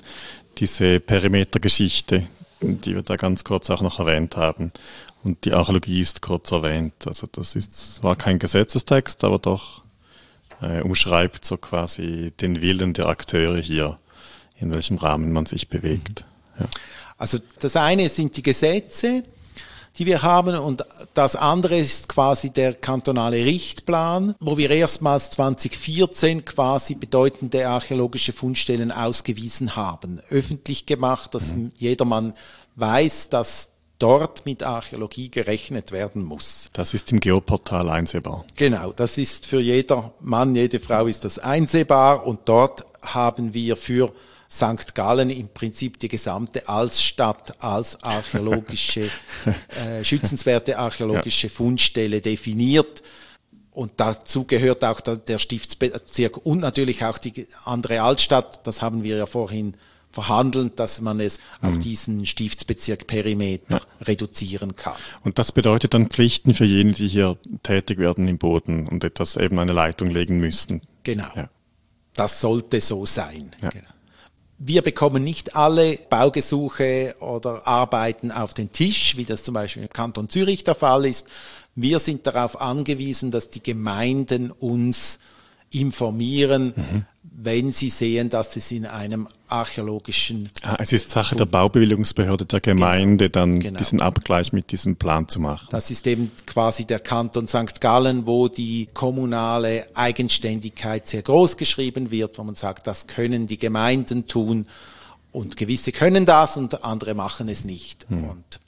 diese 0.56 0.98
Perimetergeschichte, 0.98 2.26
die 2.62 2.94
wir 2.94 3.02
da 3.02 3.16
ganz 3.16 3.44
kurz 3.44 3.68
auch 3.68 3.82
noch 3.82 3.98
erwähnt 3.98 4.38
haben. 4.38 4.72
Und 5.22 5.44
die 5.44 5.52
Archäologie 5.52 6.00
ist 6.00 6.22
kurz 6.22 6.52
erwähnt. 6.52 7.06
Also 7.06 7.26
das 7.30 7.54
ist, 7.54 8.02
war 8.02 8.16
kein 8.16 8.38
Gesetzestext, 8.38 9.22
aber 9.24 9.38
doch 9.38 9.79
äh, 10.60 10.82
umschreibt 10.82 11.44
so 11.44 11.56
quasi 11.56 12.32
den 12.40 12.60
Willen 12.60 12.92
der 12.92 13.06
Akteure 13.06 13.58
hier, 13.60 13.98
in 14.58 14.72
welchem 14.72 14.98
Rahmen 14.98 15.32
man 15.32 15.46
sich 15.46 15.68
bewegt. 15.68 16.24
Ja. 16.58 16.66
Also 17.18 17.38
das 17.58 17.76
eine 17.76 18.08
sind 18.08 18.36
die 18.36 18.42
Gesetze, 18.42 19.24
die 19.98 20.06
wir 20.06 20.22
haben 20.22 20.56
und 20.56 20.84
das 21.14 21.36
andere 21.36 21.76
ist 21.76 22.08
quasi 22.08 22.50
der 22.50 22.72
kantonale 22.72 23.44
Richtplan, 23.44 24.34
wo 24.40 24.56
wir 24.56 24.70
erstmals 24.70 25.30
2014 25.32 26.44
quasi 26.44 26.94
bedeutende 26.94 27.68
archäologische 27.68 28.32
Fundstellen 28.32 28.92
ausgewiesen 28.92 29.76
haben, 29.76 30.20
öffentlich 30.30 30.86
gemacht, 30.86 31.34
dass 31.34 31.54
mhm. 31.54 31.72
jedermann 31.76 32.32
weiß, 32.76 33.28
dass 33.28 33.69
dort 34.00 34.46
mit 34.46 34.64
Archäologie 34.64 35.30
gerechnet 35.30 35.92
werden 35.92 36.24
muss. 36.24 36.68
Das 36.72 36.94
ist 36.94 37.12
im 37.12 37.20
Geoportal 37.20 37.88
einsehbar. 37.88 38.44
Genau, 38.56 38.92
das 38.92 39.18
ist 39.18 39.46
für 39.46 39.60
jeder 39.60 40.12
Mann, 40.20 40.54
jede 40.54 40.80
Frau 40.80 41.06
ist 41.06 41.24
das 41.24 41.38
einsehbar 41.38 42.26
und 42.26 42.40
dort 42.46 42.84
haben 43.02 43.54
wir 43.54 43.76
für 43.76 44.12
St. 44.50 44.94
Gallen 44.94 45.30
im 45.30 45.48
Prinzip 45.48 46.00
die 46.00 46.08
gesamte 46.08 46.68
Altstadt 46.68 47.62
als 47.62 48.02
archäologische, 48.02 49.08
äh, 49.86 50.02
schützenswerte 50.02 50.76
archäologische 50.76 51.46
ja. 51.46 51.52
Fundstelle 51.52 52.20
definiert. 52.20 53.02
Und 53.70 53.92
dazu 53.98 54.44
gehört 54.44 54.84
auch 54.84 55.00
der 55.00 55.38
Stiftsbezirk 55.38 56.44
und 56.44 56.58
natürlich 56.58 57.04
auch 57.04 57.18
die 57.18 57.46
andere 57.64 58.02
Altstadt. 58.02 58.66
Das 58.66 58.82
haben 58.82 59.04
wir 59.04 59.16
ja 59.16 59.26
vorhin 59.26 59.74
verhandeln, 60.10 60.72
dass 60.76 61.00
man 61.00 61.20
es 61.20 61.38
mhm. 61.60 61.68
auf 61.68 61.78
diesen 61.78 62.26
Stiftsbezirk 62.26 63.06
Perimeter 63.06 63.78
ja. 63.78 64.04
reduzieren 64.06 64.76
kann. 64.76 64.96
Und 65.22 65.38
das 65.38 65.52
bedeutet 65.52 65.94
dann 65.94 66.08
Pflichten 66.08 66.54
für 66.54 66.64
jene, 66.64 66.92
die 66.92 67.08
hier 67.08 67.36
tätig 67.62 67.98
werden 67.98 68.26
im 68.28 68.38
Boden 68.38 68.88
und 68.88 69.04
etwas 69.04 69.36
eben 69.36 69.58
eine 69.58 69.72
Leitung 69.72 70.08
legen 70.08 70.38
müssen. 70.40 70.82
Genau. 71.04 71.28
Ja. 71.34 71.48
Das 72.14 72.40
sollte 72.40 72.80
so 72.80 73.06
sein. 73.06 73.50
Ja. 73.62 73.70
Genau. 73.70 73.88
Wir 74.62 74.82
bekommen 74.82 75.24
nicht 75.24 75.56
alle 75.56 75.98
Baugesuche 76.10 77.14
oder 77.20 77.66
Arbeiten 77.66 78.30
auf 78.30 78.52
den 78.52 78.72
Tisch, 78.72 79.16
wie 79.16 79.24
das 79.24 79.42
zum 79.42 79.54
Beispiel 79.54 79.84
im 79.84 79.88
Kanton 79.88 80.28
Zürich 80.28 80.64
der 80.64 80.74
Fall 80.74 81.06
ist. 81.06 81.28
Wir 81.74 81.98
sind 81.98 82.26
darauf 82.26 82.60
angewiesen, 82.60 83.30
dass 83.30 83.48
die 83.48 83.62
Gemeinden 83.62 84.50
uns 84.50 85.18
informieren, 85.70 86.74
mhm 86.76 87.06
wenn 87.42 87.72
sie 87.72 87.90
sehen, 87.90 88.28
dass 88.28 88.56
es 88.56 88.70
in 88.70 88.86
einem 88.86 89.26
archäologischen. 89.48 90.50
Ah, 90.62 90.76
es 90.78 90.92
ist 90.92 91.10
Sache 91.10 91.36
der 91.36 91.46
Baubewilligungsbehörde 91.46 92.44
der 92.44 92.60
Gemeinde, 92.60 93.30
genau, 93.30 93.46
dann 93.46 93.60
genau. 93.60 93.78
diesen 93.78 94.00
Abgleich 94.00 94.52
mit 94.52 94.70
diesem 94.72 94.96
Plan 94.96 95.26
zu 95.26 95.40
machen. 95.40 95.68
Das 95.70 95.90
ist 95.90 96.06
eben 96.06 96.30
quasi 96.46 96.84
der 96.84 97.00
Kanton 97.00 97.48
St. 97.48 97.80
Gallen, 97.80 98.26
wo 98.26 98.48
die 98.48 98.88
kommunale 98.92 99.86
Eigenständigkeit 99.94 101.06
sehr 101.06 101.22
groß 101.22 101.56
geschrieben 101.56 102.10
wird, 102.10 102.38
wo 102.38 102.44
man 102.44 102.54
sagt, 102.54 102.86
das 102.86 103.06
können 103.06 103.46
die 103.46 103.58
Gemeinden 103.58 104.26
tun 104.26 104.66
und 105.32 105.56
gewisse 105.56 105.92
können 105.92 106.26
das 106.26 106.56
und 106.56 106.84
andere 106.84 107.14
machen 107.14 107.48
es 107.48 107.64
nicht. 107.64 108.06
Hm. 108.08 108.24
Und 108.24 108.60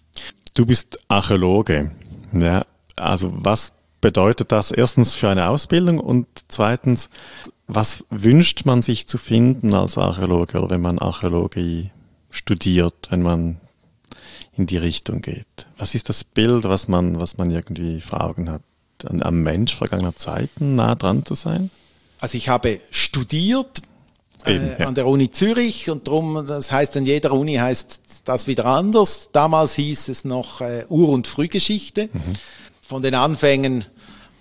du 0.54 0.64
bist 0.64 0.98
Archäologe. 1.08 1.90
Ja, 2.32 2.64
also 2.96 3.32
was 3.34 3.72
bedeutet 4.02 4.52
das 4.52 4.70
erstens 4.70 5.14
für 5.14 5.30
eine 5.30 5.48
Ausbildung 5.48 5.98
und 5.98 6.26
zweitens, 6.48 7.08
was 7.66 8.04
wünscht 8.10 8.66
man 8.66 8.82
sich 8.82 9.06
zu 9.06 9.16
finden 9.16 9.72
als 9.72 9.96
Archäologe 9.96 10.58
oder 10.58 10.70
wenn 10.70 10.82
man 10.82 10.98
Archäologie 10.98 11.90
studiert, 12.30 13.08
wenn 13.08 13.22
man 13.22 13.60
in 14.54 14.66
die 14.66 14.76
Richtung 14.76 15.22
geht? 15.22 15.46
Was 15.78 15.94
ist 15.94 16.10
das 16.10 16.24
Bild, 16.24 16.64
was 16.64 16.88
man, 16.88 17.18
was 17.18 17.38
man 17.38 17.50
irgendwie 17.50 18.02
vor 18.02 18.22
Augen 18.22 18.50
hat? 18.50 18.62
Am 19.04 19.42
Mensch 19.42 19.74
vergangener 19.74 20.14
Zeiten 20.14 20.74
nah 20.74 20.94
dran 20.94 21.24
zu 21.24 21.34
sein? 21.34 21.70
Also 22.20 22.36
ich 22.36 22.48
habe 22.50 22.80
studiert 22.90 23.82
Eben, 24.46 24.72
äh, 24.72 24.80
ja. 24.80 24.86
an 24.86 24.94
der 24.94 25.06
Uni 25.06 25.30
Zürich 25.30 25.88
und 25.90 26.08
drum, 26.08 26.44
das 26.46 26.72
heißt 26.72 26.96
an 26.96 27.06
jeder 27.06 27.32
Uni 27.32 27.54
heißt 27.56 28.22
das 28.24 28.46
wieder 28.46 28.66
anders. 28.66 29.30
Damals 29.32 29.74
hieß 29.74 30.08
es 30.08 30.24
noch 30.24 30.60
äh, 30.60 30.84
Ur- 30.88 31.10
und 31.10 31.26
Frühgeschichte. 31.26 32.08
Mhm. 32.12 32.20
Von 32.82 33.02
den 33.02 33.14
Anfängen 33.14 33.84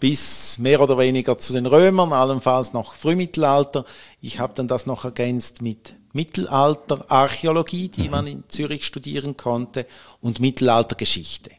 bis 0.01 0.57
mehr 0.57 0.81
oder 0.81 0.97
weniger 0.97 1.37
zu 1.37 1.53
den 1.53 1.67
Römern, 1.67 2.11
allenfalls 2.11 2.73
noch 2.73 2.95
Frühmittelalter. 2.95 3.85
Ich 4.19 4.39
habe 4.39 4.53
dann 4.55 4.67
das 4.67 4.87
noch 4.87 5.05
ergänzt 5.05 5.61
mit 5.61 5.95
Mittelalterarchäologie, 6.11 7.87
die 7.87 8.09
man 8.09 8.25
in 8.25 8.43
Zürich 8.49 8.83
studieren 8.85 9.37
konnte, 9.37 9.85
und 10.19 10.39
Mittelaltergeschichte. 10.39 11.51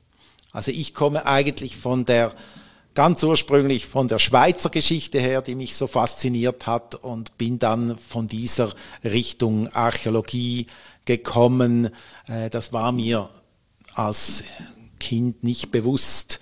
Also 0.51 0.73
ich 0.73 0.93
komme 0.93 1.25
eigentlich 1.25 1.77
von 1.77 2.05
der 2.05 2.35
ganz 2.95 3.23
ursprünglich 3.23 3.87
von 3.87 4.09
der 4.09 4.19
Schweizer 4.19 4.71
Geschichte 4.71 5.21
her, 5.21 5.41
die 5.41 5.55
mich 5.55 5.77
so 5.77 5.87
fasziniert 5.87 6.67
hat 6.67 6.97
und 6.97 7.39
bin 7.39 7.61
dann 7.61 7.97
von 7.97 8.27
dieser 8.27 8.73
Richtung 9.05 9.69
Archäologie 9.69 10.67
gekommen. 11.05 11.91
Äh, 12.27 12.51
das 12.51 12.73
war 12.73 12.91
mir 12.91 13.31
als 13.95 14.43
Kind 14.99 15.45
nicht 15.45 15.71
bewusst. 15.71 16.41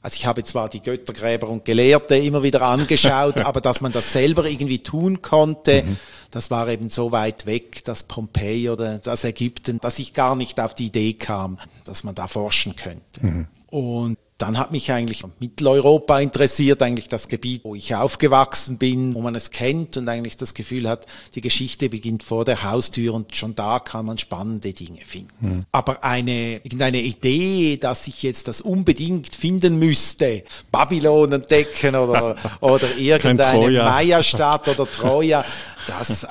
Also 0.00 0.16
ich 0.16 0.26
habe 0.26 0.44
zwar 0.44 0.68
die 0.68 0.80
Göttergräber 0.80 1.48
und 1.48 1.64
Gelehrte 1.64 2.16
immer 2.16 2.42
wieder 2.42 2.62
angeschaut, 2.62 3.40
aber 3.44 3.60
dass 3.60 3.80
man 3.80 3.92
das 3.92 4.12
selber 4.12 4.44
irgendwie 4.44 4.78
tun 4.78 5.22
konnte, 5.22 5.82
mhm. 5.82 5.96
das 6.30 6.50
war 6.50 6.68
eben 6.68 6.88
so 6.88 7.10
weit 7.10 7.46
weg, 7.46 7.82
das 7.84 8.04
Pompeji 8.04 8.70
oder 8.70 8.98
das 8.98 9.24
Ägypten, 9.24 9.80
dass 9.80 9.98
ich 9.98 10.14
gar 10.14 10.36
nicht 10.36 10.60
auf 10.60 10.74
die 10.74 10.86
Idee 10.86 11.14
kam, 11.14 11.58
dass 11.84 12.04
man 12.04 12.14
da 12.14 12.28
forschen 12.28 12.76
könnte. 12.76 13.26
Mhm. 13.26 13.46
Und 13.66 14.18
dann 14.38 14.56
hat 14.56 14.70
mich 14.70 14.92
eigentlich 14.92 15.24
Mitteleuropa 15.40 16.20
interessiert, 16.20 16.80
eigentlich 16.80 17.08
das 17.08 17.26
Gebiet, 17.26 17.64
wo 17.64 17.74
ich 17.74 17.96
aufgewachsen 17.96 18.78
bin, 18.78 19.14
wo 19.14 19.20
man 19.20 19.34
es 19.34 19.50
kennt 19.50 19.96
und 19.96 20.08
eigentlich 20.08 20.36
das 20.36 20.54
Gefühl 20.54 20.88
hat, 20.88 21.06
die 21.34 21.40
Geschichte 21.40 21.88
beginnt 21.88 22.22
vor 22.22 22.44
der 22.44 22.62
Haustür 22.62 23.14
und 23.14 23.34
schon 23.34 23.56
da 23.56 23.80
kann 23.80 24.06
man 24.06 24.16
spannende 24.16 24.72
Dinge 24.72 25.00
finden. 25.04 25.28
Mhm. 25.40 25.64
Aber 25.72 26.04
eine, 26.04 26.60
irgendeine 26.62 27.00
Idee, 27.00 27.78
dass 27.78 28.06
ich 28.06 28.22
jetzt 28.22 28.46
das 28.46 28.60
unbedingt 28.60 29.34
finden 29.34 29.76
müsste, 29.80 30.44
Babylon 30.70 31.32
entdecken 31.32 31.96
oder, 31.96 32.36
oder 32.60 32.96
irgendeine 32.96 33.82
Maya-Stadt 33.82 34.68
oder 34.68 34.90
Troja, 34.90 35.44
das, 35.88 36.22
äh, 36.22 36.28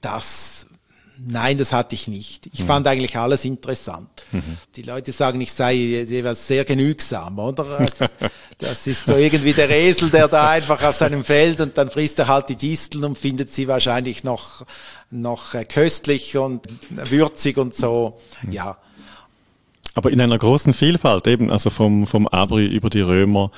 das 0.00 0.57
Nein, 1.26 1.58
das 1.58 1.72
hatte 1.72 1.94
ich 1.94 2.06
nicht. 2.06 2.48
Ich 2.52 2.60
mhm. 2.60 2.66
fand 2.66 2.86
eigentlich 2.86 3.16
alles 3.16 3.44
interessant. 3.44 4.08
Mhm. 4.30 4.56
Die 4.76 4.82
Leute 4.82 5.10
sagen, 5.10 5.40
ich 5.40 5.52
sei 5.52 6.04
sehr 6.34 6.64
genügsam, 6.64 7.38
oder? 7.38 7.86
Das 8.58 8.88
ist 8.88 9.06
so 9.06 9.16
irgendwie 9.16 9.52
der 9.52 9.70
Esel, 9.70 10.10
der 10.10 10.26
da 10.26 10.50
einfach 10.50 10.82
auf 10.82 10.96
seinem 10.96 11.22
Feld 11.22 11.60
und 11.60 11.78
dann 11.78 11.90
frisst 11.90 12.18
er 12.18 12.26
halt 12.26 12.48
die 12.48 12.56
Disteln 12.56 13.04
und 13.04 13.16
findet 13.16 13.52
sie 13.52 13.68
wahrscheinlich 13.68 14.24
noch, 14.24 14.66
noch 15.10 15.54
äh, 15.54 15.64
köstlich 15.64 16.36
und 16.36 16.66
würzig 16.90 17.56
und 17.56 17.74
so. 17.74 18.18
Mhm. 18.42 18.52
Ja. 18.52 18.78
Aber 19.98 20.12
in 20.12 20.20
einer 20.20 20.38
großen 20.38 20.74
Vielfalt 20.74 21.26
eben, 21.26 21.50
also 21.50 21.70
vom, 21.70 22.06
vom 22.06 22.28
Abri 22.28 22.66
über 22.66 22.88
die 22.88 23.00
Römer 23.00 23.50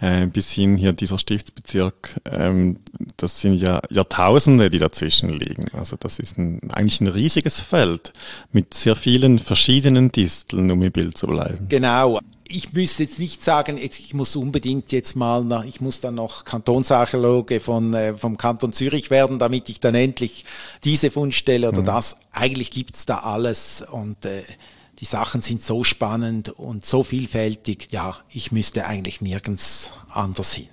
äh, 0.00 0.28
bis 0.28 0.52
hin 0.52 0.76
hier 0.76 0.92
dieser 0.92 1.18
Stiftsbezirk, 1.18 2.20
ähm, 2.30 2.78
das 3.16 3.40
sind 3.40 3.54
ja 3.54 3.80
Jahrtausende, 3.90 4.70
die 4.70 4.78
dazwischen 4.78 5.28
liegen. 5.28 5.66
Also 5.72 5.96
das 5.98 6.20
ist 6.20 6.38
ein, 6.38 6.60
eigentlich 6.70 7.00
ein 7.00 7.08
riesiges 7.08 7.58
Feld 7.58 8.12
mit 8.52 8.74
sehr 8.74 8.94
vielen 8.94 9.40
verschiedenen 9.40 10.12
Disteln, 10.12 10.70
um 10.70 10.80
im 10.84 10.92
Bild 10.92 11.18
zu 11.18 11.26
bleiben. 11.26 11.66
Genau. 11.68 12.20
Ich 12.46 12.72
müsste 12.72 13.02
jetzt 13.02 13.18
nicht 13.18 13.42
sagen, 13.42 13.76
ich 13.76 14.14
muss 14.14 14.36
unbedingt 14.36 14.92
jetzt 14.92 15.16
mal, 15.16 15.42
nach, 15.42 15.64
ich 15.64 15.80
muss 15.80 16.00
dann 16.00 16.14
noch 16.14 16.44
Kantonsarchäologe 16.44 17.58
von, 17.58 17.92
äh, 17.92 18.16
vom 18.16 18.36
Kanton 18.36 18.72
Zürich 18.72 19.10
werden, 19.10 19.40
damit 19.40 19.68
ich 19.68 19.80
dann 19.80 19.96
endlich 19.96 20.44
diese 20.84 21.10
Fundstelle 21.10 21.68
oder 21.68 21.80
mhm. 21.80 21.86
das. 21.86 22.18
Eigentlich 22.30 22.70
gibt's 22.70 23.04
da 23.04 23.16
alles 23.16 23.84
und 23.90 24.24
äh, 24.26 24.44
die 24.98 25.04
Sachen 25.04 25.42
sind 25.42 25.62
so 25.62 25.84
spannend 25.84 26.48
und 26.48 26.84
so 26.84 27.02
vielfältig. 27.02 27.88
Ja, 27.90 28.16
ich 28.30 28.52
müsste 28.52 28.86
eigentlich 28.86 29.20
nirgends 29.20 29.92
anders 30.10 30.52
hin. 30.52 30.68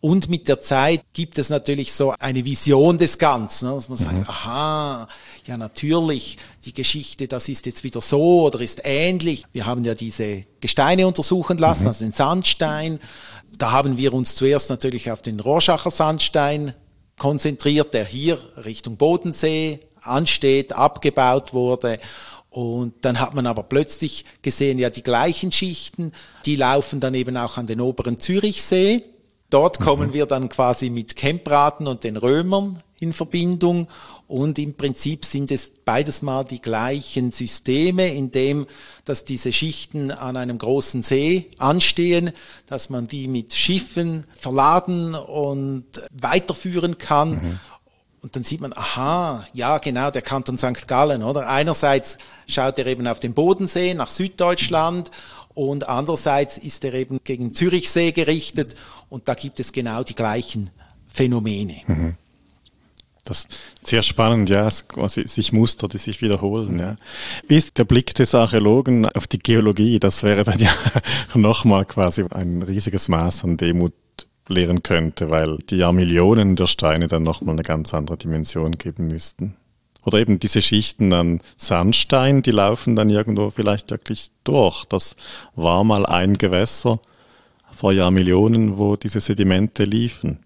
Und 0.00 0.28
mit 0.28 0.46
der 0.46 0.60
Zeit 0.60 1.02
gibt 1.14 1.38
es 1.38 1.48
natürlich 1.48 1.92
so 1.92 2.14
eine 2.20 2.44
Vision 2.44 2.98
des 2.98 3.18
Ganzen, 3.18 3.68
ne, 3.68 3.74
dass 3.74 3.88
man 3.88 3.98
sagt, 3.98 4.18
mhm. 4.18 4.28
aha, 4.28 5.08
ja 5.46 5.56
natürlich, 5.56 6.36
die 6.64 6.74
Geschichte, 6.74 7.26
das 7.26 7.48
ist 7.48 7.66
jetzt 7.66 7.82
wieder 7.82 8.00
so 8.00 8.42
oder 8.42 8.60
ist 8.60 8.82
ähnlich. 8.84 9.46
Wir 9.52 9.66
haben 9.66 9.84
ja 9.84 9.94
diese 9.94 10.44
Gesteine 10.60 11.06
untersuchen 11.06 11.58
lassen, 11.58 11.84
mhm. 11.84 11.88
also 11.88 12.04
den 12.04 12.12
Sandstein. 12.12 13.00
Da 13.56 13.72
haben 13.72 13.96
wir 13.96 14.12
uns 14.12 14.34
zuerst 14.36 14.70
natürlich 14.70 15.10
auf 15.10 15.22
den 15.22 15.40
Rorschacher 15.40 15.90
Sandstein 15.90 16.74
konzentriert, 17.18 17.94
der 17.94 18.04
hier 18.04 18.38
Richtung 18.64 18.98
Bodensee 18.98 19.80
ansteht, 20.02 20.74
abgebaut 20.74 21.54
wurde. 21.54 21.98
Und 22.56 22.94
dann 23.02 23.20
hat 23.20 23.34
man 23.34 23.46
aber 23.46 23.64
plötzlich 23.64 24.24
gesehen, 24.40 24.78
ja, 24.78 24.88
die 24.88 25.02
gleichen 25.02 25.52
Schichten, 25.52 26.12
die 26.46 26.56
laufen 26.56 27.00
dann 27.00 27.12
eben 27.12 27.36
auch 27.36 27.58
an 27.58 27.66
den 27.66 27.82
oberen 27.82 28.18
Zürichsee. 28.18 29.02
Dort 29.50 29.78
mhm. 29.78 29.84
kommen 29.84 30.12
wir 30.14 30.24
dann 30.24 30.48
quasi 30.48 30.88
mit 30.88 31.16
Kempraten 31.16 31.86
und 31.86 32.02
den 32.02 32.16
Römern 32.16 32.82
in 32.98 33.12
Verbindung. 33.12 33.88
Und 34.26 34.58
im 34.58 34.72
Prinzip 34.72 35.26
sind 35.26 35.50
es 35.50 35.70
beides 35.84 36.22
mal 36.22 36.44
die 36.44 36.62
gleichen 36.62 37.30
Systeme, 37.30 38.08
in 38.08 38.30
dem, 38.30 38.66
dass 39.04 39.26
diese 39.26 39.52
Schichten 39.52 40.10
an 40.10 40.38
einem 40.38 40.56
großen 40.56 41.02
See 41.02 41.50
anstehen, 41.58 42.32
dass 42.64 42.88
man 42.88 43.04
die 43.04 43.28
mit 43.28 43.52
Schiffen 43.52 44.24
verladen 44.34 45.14
und 45.14 45.84
weiterführen 46.10 46.96
kann. 46.96 47.30
Mhm. 47.30 47.60
Und 48.26 48.34
dann 48.34 48.42
sieht 48.42 48.60
man, 48.60 48.72
aha, 48.72 49.46
ja 49.52 49.78
genau, 49.78 50.10
der 50.10 50.20
Kanton 50.20 50.58
St. 50.58 50.88
Gallen, 50.88 51.22
oder? 51.22 51.48
Einerseits 51.48 52.18
schaut 52.48 52.76
er 52.76 52.86
eben 52.88 53.06
auf 53.06 53.20
den 53.20 53.34
Bodensee 53.34 53.94
nach 53.94 54.10
Süddeutschland 54.10 55.12
und 55.54 55.88
andererseits 55.88 56.58
ist 56.58 56.84
er 56.84 56.94
eben 56.94 57.20
gegen 57.22 57.54
Zürichsee 57.54 58.10
gerichtet 58.10 58.74
und 59.10 59.28
da 59.28 59.34
gibt 59.34 59.60
es 59.60 59.70
genau 59.70 60.02
die 60.02 60.16
gleichen 60.16 60.70
Phänomene. 61.06 61.82
Mhm. 61.86 62.14
Das 63.24 63.42
ist 63.42 63.60
sehr 63.84 64.02
spannend, 64.02 64.50
ja, 64.50 64.68
quasi 64.88 65.28
sich 65.28 65.52
Muster, 65.52 65.86
die 65.86 65.98
sich 65.98 66.20
wiederholen, 66.20 66.80
ja. 66.80 66.96
Wie 67.46 67.54
ist 67.54 67.78
der 67.78 67.84
Blick 67.84 68.12
des 68.16 68.34
Archäologen 68.34 69.08
auf 69.08 69.28
die 69.28 69.38
Geologie? 69.38 70.00
Das 70.00 70.24
wäre 70.24 70.42
dann 70.42 70.58
ja 70.58 70.74
nochmal 71.34 71.84
quasi 71.84 72.24
ein 72.28 72.64
riesiges 72.64 73.06
Maß 73.06 73.44
an 73.44 73.56
Demut 73.56 73.92
lehren 74.48 74.82
könnte, 74.82 75.30
weil 75.30 75.58
die 75.58 75.76
Jahrmillionen 75.76 76.56
der 76.56 76.66
Steine 76.66 77.08
dann 77.08 77.22
nochmal 77.22 77.54
eine 77.54 77.62
ganz 77.62 77.92
andere 77.94 78.16
Dimension 78.16 78.72
geben 78.72 79.08
müssten. 79.08 79.56
Oder 80.04 80.18
eben 80.18 80.38
diese 80.38 80.62
Schichten 80.62 81.12
an 81.12 81.40
Sandstein, 81.56 82.42
die 82.42 82.52
laufen 82.52 82.94
dann 82.94 83.10
irgendwo 83.10 83.50
vielleicht 83.50 83.90
wirklich 83.90 84.30
durch. 84.44 84.84
Das 84.84 85.16
war 85.56 85.82
mal 85.82 86.06
ein 86.06 86.38
Gewässer 86.38 87.00
vor 87.72 87.92
Jahrmillionen, 87.92 88.78
wo 88.78 88.94
diese 88.94 89.18
Sedimente 89.18 89.82
liefen. 89.84 90.38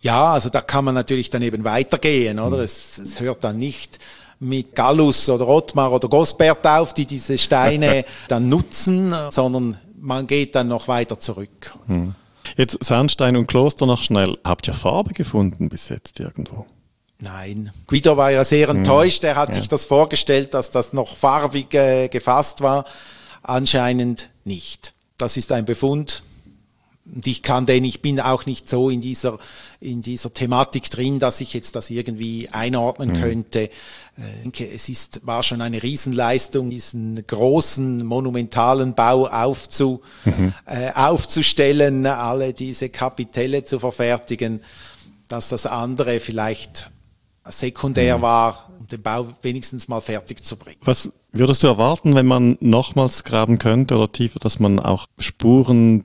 Ja, 0.00 0.32
also 0.32 0.48
da 0.48 0.60
kann 0.60 0.84
man 0.84 0.94
natürlich 0.94 1.30
dann 1.30 1.42
eben 1.42 1.64
weitergehen, 1.64 2.38
oder? 2.40 2.58
Mhm. 2.58 2.62
Es, 2.64 2.98
es 2.98 3.20
hört 3.20 3.44
dann 3.44 3.58
nicht 3.58 3.98
mit 4.40 4.74
Gallus 4.74 5.28
oder 5.28 5.48
Ottmar 5.48 5.92
oder 5.92 6.08
Gosbert 6.08 6.66
auf, 6.66 6.94
die 6.94 7.06
diese 7.06 7.38
Steine 7.38 8.04
dann 8.28 8.48
nutzen, 8.48 9.14
sondern 9.30 9.78
man 10.00 10.26
geht 10.26 10.54
dann 10.54 10.68
noch 10.68 10.88
weiter 10.88 11.18
zurück. 11.18 11.74
Mhm. 11.86 12.14
Jetzt 12.56 12.82
Sandstein 12.82 13.36
und 13.36 13.46
Kloster 13.46 13.86
noch 13.86 14.02
schnell. 14.02 14.38
Habt 14.44 14.68
ihr 14.68 14.74
Farbe 14.74 15.12
gefunden 15.12 15.68
bis 15.68 15.88
jetzt 15.88 16.18
irgendwo? 16.20 16.66
Nein. 17.20 17.72
Guido 17.86 18.16
war 18.16 18.30
ja 18.30 18.44
sehr 18.44 18.68
hm. 18.68 18.78
enttäuscht. 18.78 19.24
Er 19.24 19.36
hat 19.36 19.50
ja. 19.50 19.54
sich 19.56 19.68
das 19.68 19.86
vorgestellt, 19.86 20.54
dass 20.54 20.70
das 20.70 20.92
noch 20.92 21.16
farbig 21.16 21.74
äh, 21.74 22.08
gefasst 22.08 22.60
war. 22.60 22.84
Anscheinend 23.42 24.30
nicht. 24.44 24.94
Das 25.16 25.36
ist 25.36 25.50
ein 25.50 25.64
Befund, 25.64 26.22
und 27.14 27.26
ich 27.26 27.42
kann 27.42 27.66
den, 27.66 27.84
ich 27.84 28.02
bin 28.02 28.20
auch 28.20 28.46
nicht 28.46 28.68
so 28.68 28.90
in 28.90 29.00
dieser, 29.00 29.38
in 29.80 30.02
dieser 30.02 30.32
Thematik 30.32 30.90
drin, 30.90 31.18
dass 31.18 31.40
ich 31.40 31.54
jetzt 31.54 31.76
das 31.76 31.90
irgendwie 31.90 32.48
einordnen 32.50 33.10
mhm. 33.10 33.14
könnte. 33.14 33.62
Äh, 33.62 33.70
ich 34.36 34.42
denke, 34.42 34.68
es 34.70 34.88
ist, 34.88 35.26
war 35.26 35.42
schon 35.42 35.62
eine 35.62 35.82
Riesenleistung, 35.82 36.70
diesen 36.70 37.26
großen, 37.26 38.04
monumentalen 38.04 38.94
Bau 38.94 39.26
aufzu, 39.26 40.02
mhm. 40.24 40.52
äh, 40.66 40.90
aufzustellen, 40.94 42.06
alle 42.06 42.52
diese 42.52 42.88
Kapitelle 42.88 43.64
zu 43.64 43.78
verfertigen, 43.78 44.60
dass 45.28 45.48
das 45.48 45.66
andere 45.66 46.20
vielleicht 46.20 46.90
sekundär 47.46 48.18
mhm. 48.18 48.22
war, 48.22 48.70
um 48.78 48.86
den 48.86 49.02
Bau 49.02 49.26
wenigstens 49.42 49.88
mal 49.88 50.00
fertig 50.00 50.44
zu 50.44 50.56
bringen. 50.56 50.80
Was 50.84 51.10
würdest 51.32 51.62
du 51.62 51.68
erwarten, 51.68 52.14
wenn 52.14 52.26
man 52.26 52.58
nochmals 52.60 53.24
graben 53.24 53.58
könnte 53.58 53.96
oder 53.96 54.10
tiefer, 54.10 54.38
dass 54.38 54.58
man 54.58 54.80
auch 54.80 55.06
Spuren 55.18 56.04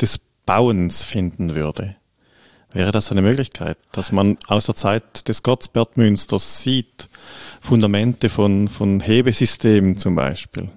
des 0.00 0.20
Bauens 0.46 1.02
finden 1.02 1.54
würde. 1.54 1.96
Wäre 2.72 2.92
das 2.92 3.10
eine 3.10 3.22
Möglichkeit, 3.22 3.78
dass 3.92 4.12
man 4.12 4.38
aus 4.46 4.66
der 4.66 4.76
Zeit 4.76 5.26
des 5.28 5.42
Gottsbertmünsters 5.42 6.62
sieht, 6.62 7.08
Fundamente 7.60 8.30
von, 8.30 8.68
von 8.68 9.00
Hebesystemen 9.00 9.98
zum 9.98 10.14
Beispiel? 10.14 10.70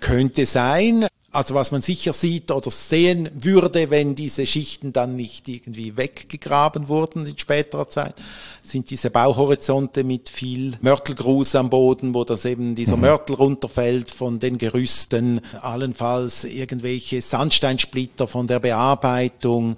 Könnte 0.00 0.44
sein. 0.44 1.06
Also 1.32 1.54
was 1.54 1.70
man 1.70 1.82
sicher 1.82 2.12
sieht 2.12 2.50
oder 2.50 2.70
sehen 2.70 3.28
würde, 3.34 3.90
wenn 3.90 4.14
diese 4.14 4.46
Schichten 4.46 4.92
dann 4.92 5.16
nicht 5.16 5.48
irgendwie 5.48 5.96
weggegraben 5.96 6.88
wurden 6.88 7.26
in 7.26 7.36
späterer 7.36 7.88
Zeit, 7.88 8.14
sind 8.62 8.90
diese 8.90 9.10
Bauhorizonte 9.10 10.02
mit 10.04 10.30
viel 10.30 10.78
Mörtelgruß 10.80 11.56
am 11.56 11.68
Boden, 11.68 12.14
wo 12.14 12.24
das 12.24 12.44
eben 12.44 12.74
dieser 12.74 12.96
mhm. 12.96 13.02
Mörtel 13.02 13.36
runterfällt 13.36 14.10
von 14.10 14.38
den 14.38 14.56
Gerüsten, 14.56 15.40
allenfalls 15.60 16.44
irgendwelche 16.44 17.20
Sandsteinsplitter 17.20 18.26
von 18.26 18.46
der 18.46 18.60
Bearbeitung. 18.60 19.76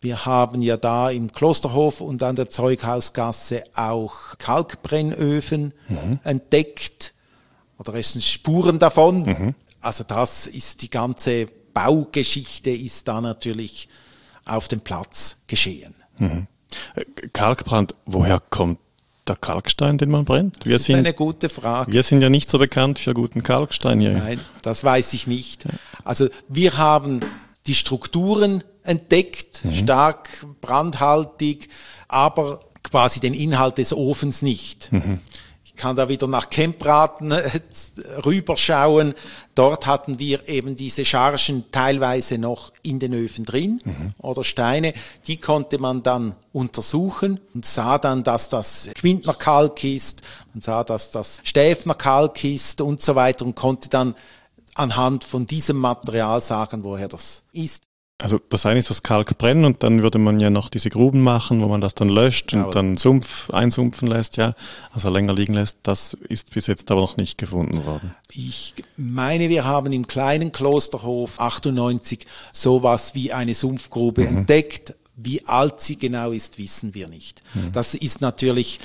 Wir 0.00 0.26
haben 0.26 0.62
ja 0.62 0.76
da 0.76 1.10
im 1.10 1.32
Klosterhof 1.32 2.00
und 2.00 2.22
an 2.22 2.36
der 2.36 2.50
Zeughausgasse 2.50 3.64
auch 3.74 4.36
Kalkbrennöfen 4.38 5.72
mhm. 5.88 6.18
entdeckt 6.22 7.14
oder 7.78 7.94
es 7.94 8.12
sind 8.12 8.22
Spuren 8.22 8.78
davon. 8.78 9.22
Mhm. 9.22 9.54
Also 9.80 10.04
das 10.04 10.46
ist 10.46 10.82
die 10.82 10.90
ganze 10.90 11.46
Baugeschichte 11.74 12.70
ist 12.70 13.06
da 13.06 13.20
natürlich 13.20 13.88
auf 14.44 14.68
dem 14.68 14.80
Platz 14.80 15.42
geschehen. 15.46 15.94
Mhm. 16.18 16.46
Kalkbrand, 17.32 17.94
woher 18.04 18.40
kommt 18.40 18.80
der 19.28 19.36
Kalkstein, 19.36 19.98
den 19.98 20.10
man 20.10 20.24
brennt? 20.24 20.64
Wir 20.64 20.72
das 20.72 20.80
ist 20.80 20.86
sind, 20.86 20.96
eine 20.96 21.12
gute 21.12 21.48
Frage. 21.48 21.92
Wir 21.92 22.02
sind 22.02 22.22
ja 22.22 22.30
nicht 22.30 22.50
so 22.50 22.58
bekannt 22.58 22.98
für 22.98 23.12
guten 23.14 23.42
Kalkstein 23.42 24.00
hier. 24.00 24.12
Nein, 24.14 24.40
das 24.62 24.82
weiß 24.82 25.12
ich 25.12 25.26
nicht. 25.26 25.66
Also 26.04 26.28
wir 26.48 26.78
haben 26.78 27.20
die 27.66 27.74
Strukturen 27.74 28.64
entdeckt, 28.82 29.64
mhm. 29.64 29.74
stark 29.74 30.46
brandhaltig, 30.60 31.68
aber 32.08 32.60
quasi 32.82 33.20
den 33.20 33.34
Inhalt 33.34 33.78
des 33.78 33.92
Ofens 33.92 34.42
nicht. 34.42 34.90
Mhm 34.92 35.20
kann 35.78 35.96
da 35.96 36.10
wieder 36.10 36.26
nach 36.26 36.50
Kempraten 36.50 37.30
äh, 37.30 37.60
rüberschauen. 38.26 39.14
Dort 39.54 39.86
hatten 39.86 40.18
wir 40.18 40.46
eben 40.48 40.76
diese 40.76 41.04
Chargen 41.04 41.64
teilweise 41.72 42.36
noch 42.36 42.72
in 42.82 42.98
den 42.98 43.14
Öfen 43.14 43.44
drin 43.44 43.80
mhm. 43.84 44.12
oder 44.18 44.44
Steine. 44.44 44.92
Die 45.26 45.38
konnte 45.38 45.78
man 45.78 46.02
dann 46.02 46.34
untersuchen 46.52 47.40
und 47.54 47.64
sah 47.64 47.98
dann, 47.98 48.22
dass 48.22 48.50
das 48.50 48.90
Quintner 48.94 49.34
Kalk 49.34 49.82
ist, 49.82 50.22
man 50.52 50.60
sah, 50.60 50.84
dass 50.84 51.10
das 51.10 51.40
Stäfner 51.44 51.94
Kalk 51.94 52.44
ist 52.44 52.80
und 52.82 53.00
so 53.00 53.14
weiter 53.14 53.46
und 53.46 53.54
konnte 53.54 53.88
dann 53.88 54.14
anhand 54.74 55.24
von 55.24 55.46
diesem 55.46 55.78
Material 55.78 56.40
sagen, 56.40 56.84
woher 56.84 57.08
das 57.08 57.42
ist. 57.52 57.87
Also 58.20 58.40
das 58.48 58.66
eine 58.66 58.80
ist 58.80 58.90
das 58.90 59.04
Kalkbrennen 59.04 59.64
und 59.64 59.84
dann 59.84 60.02
würde 60.02 60.18
man 60.18 60.40
ja 60.40 60.50
noch 60.50 60.70
diese 60.70 60.90
Gruben 60.90 61.22
machen, 61.22 61.62
wo 61.62 61.68
man 61.68 61.80
das 61.80 61.94
dann 61.94 62.08
löscht 62.08 62.52
und 62.52 62.62
ja, 62.62 62.70
dann 62.70 62.96
Sumpf 62.96 63.48
einsumpfen 63.50 64.08
lässt, 64.08 64.36
ja, 64.36 64.54
also 64.92 65.08
länger 65.08 65.34
liegen 65.34 65.54
lässt. 65.54 65.78
Das 65.84 66.14
ist 66.28 66.50
bis 66.50 66.66
jetzt 66.66 66.90
aber 66.90 67.00
noch 67.00 67.16
nicht 67.16 67.38
gefunden 67.38 67.84
worden. 67.84 68.12
Ich 68.32 68.74
meine, 68.96 69.48
wir 69.48 69.64
haben 69.64 69.92
im 69.92 70.08
kleinen 70.08 70.50
Klosterhof 70.50 71.38
98 71.38 72.26
sowas 72.52 73.14
wie 73.14 73.32
eine 73.32 73.54
Sumpfgrube 73.54 74.22
mhm. 74.22 74.38
entdeckt. 74.38 74.94
Wie 75.14 75.46
alt 75.46 75.80
sie 75.80 75.96
genau 75.96 76.32
ist, 76.32 76.58
wissen 76.58 76.94
wir 76.94 77.08
nicht. 77.08 77.42
Mhm. 77.54 77.70
Das 77.70 77.94
ist 77.94 78.20
natürlich 78.20 78.80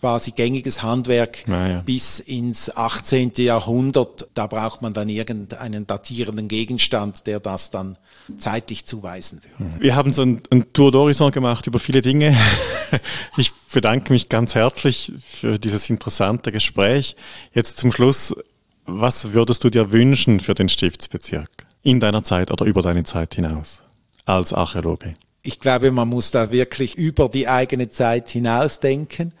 quasi 0.00 0.32
gängiges 0.32 0.82
Handwerk 0.82 1.46
ja. 1.48 1.80
bis 1.80 2.20
ins 2.20 2.74
18. 2.74 3.32
Jahrhundert. 3.36 4.28
Da 4.34 4.46
braucht 4.46 4.82
man 4.82 4.92
dann 4.92 5.08
irgendeinen 5.08 5.86
datierenden 5.86 6.48
Gegenstand, 6.48 7.26
der 7.26 7.40
das 7.40 7.70
dann 7.70 7.98
zeitlich 8.36 8.84
zuweisen 8.84 9.40
würde. 9.42 9.76
Mhm. 9.76 9.82
Wir 9.82 9.96
haben 9.96 10.12
so 10.12 10.22
ein, 10.22 10.42
ein 10.50 10.72
Tour 10.72 10.90
d'Horizon 10.90 11.30
gemacht 11.30 11.66
über 11.66 11.78
viele 11.78 12.00
Dinge. 12.00 12.36
Ich 13.36 13.52
bedanke 13.70 14.14
mich 14.14 14.30
ganz 14.30 14.54
herzlich 14.54 15.12
für 15.22 15.58
dieses 15.58 15.90
interessante 15.90 16.52
Gespräch. 16.52 17.16
Jetzt 17.52 17.76
zum 17.76 17.92
Schluss, 17.92 18.34
was 18.86 19.34
würdest 19.34 19.62
du 19.62 19.68
dir 19.68 19.92
wünschen 19.92 20.40
für 20.40 20.54
den 20.54 20.70
Stiftsbezirk 20.70 21.50
in 21.82 22.00
deiner 22.00 22.24
Zeit 22.24 22.50
oder 22.50 22.64
über 22.64 22.80
deine 22.80 23.04
Zeit 23.04 23.34
hinaus 23.34 23.82
als 24.24 24.54
Archäologe? 24.54 25.14
Ich 25.42 25.60
glaube, 25.60 25.90
man 25.92 26.08
muss 26.08 26.30
da 26.30 26.50
wirklich 26.50 26.96
über 26.96 27.28
die 27.28 27.46
eigene 27.46 27.88
Zeit 27.90 28.28
hinausdenken. 28.28 29.32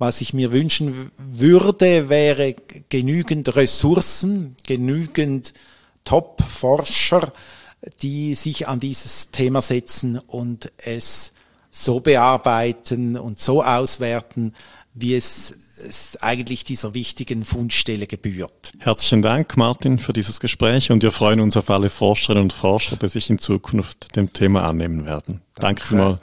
Was 0.00 0.22
ich 0.22 0.32
mir 0.32 0.50
wünschen 0.50 1.10
würde, 1.18 2.08
wäre 2.08 2.56
genügend 2.88 3.54
Ressourcen, 3.54 4.56
genügend 4.66 5.52
Top-Forscher, 6.06 7.34
die 8.00 8.34
sich 8.34 8.66
an 8.66 8.80
dieses 8.80 9.30
Thema 9.30 9.60
setzen 9.60 10.18
und 10.18 10.72
es 10.78 11.34
so 11.70 12.00
bearbeiten 12.00 13.18
und 13.18 13.38
so 13.38 13.62
auswerten, 13.62 14.54
wie 14.94 15.14
es, 15.14 15.58
es, 15.86 16.16
eigentlich 16.22 16.64
dieser 16.64 16.94
wichtigen 16.94 17.44
Fundstelle 17.44 18.06
gebührt. 18.06 18.72
Herzlichen 18.78 19.20
Dank, 19.20 19.58
Martin, 19.58 19.98
für 19.98 20.14
dieses 20.14 20.40
Gespräch 20.40 20.90
und 20.90 21.02
wir 21.02 21.12
freuen 21.12 21.40
uns 21.40 21.58
auf 21.58 21.68
alle 21.68 21.90
Forscherinnen 21.90 22.44
und 22.44 22.54
Forscher, 22.54 22.96
die 22.96 23.08
sich 23.08 23.28
in 23.28 23.38
Zukunft 23.38 24.16
dem 24.16 24.32
Thema 24.32 24.66
annehmen 24.66 25.04
werden. 25.04 25.42
Danke, 25.56 25.82
Danke 25.94 26.20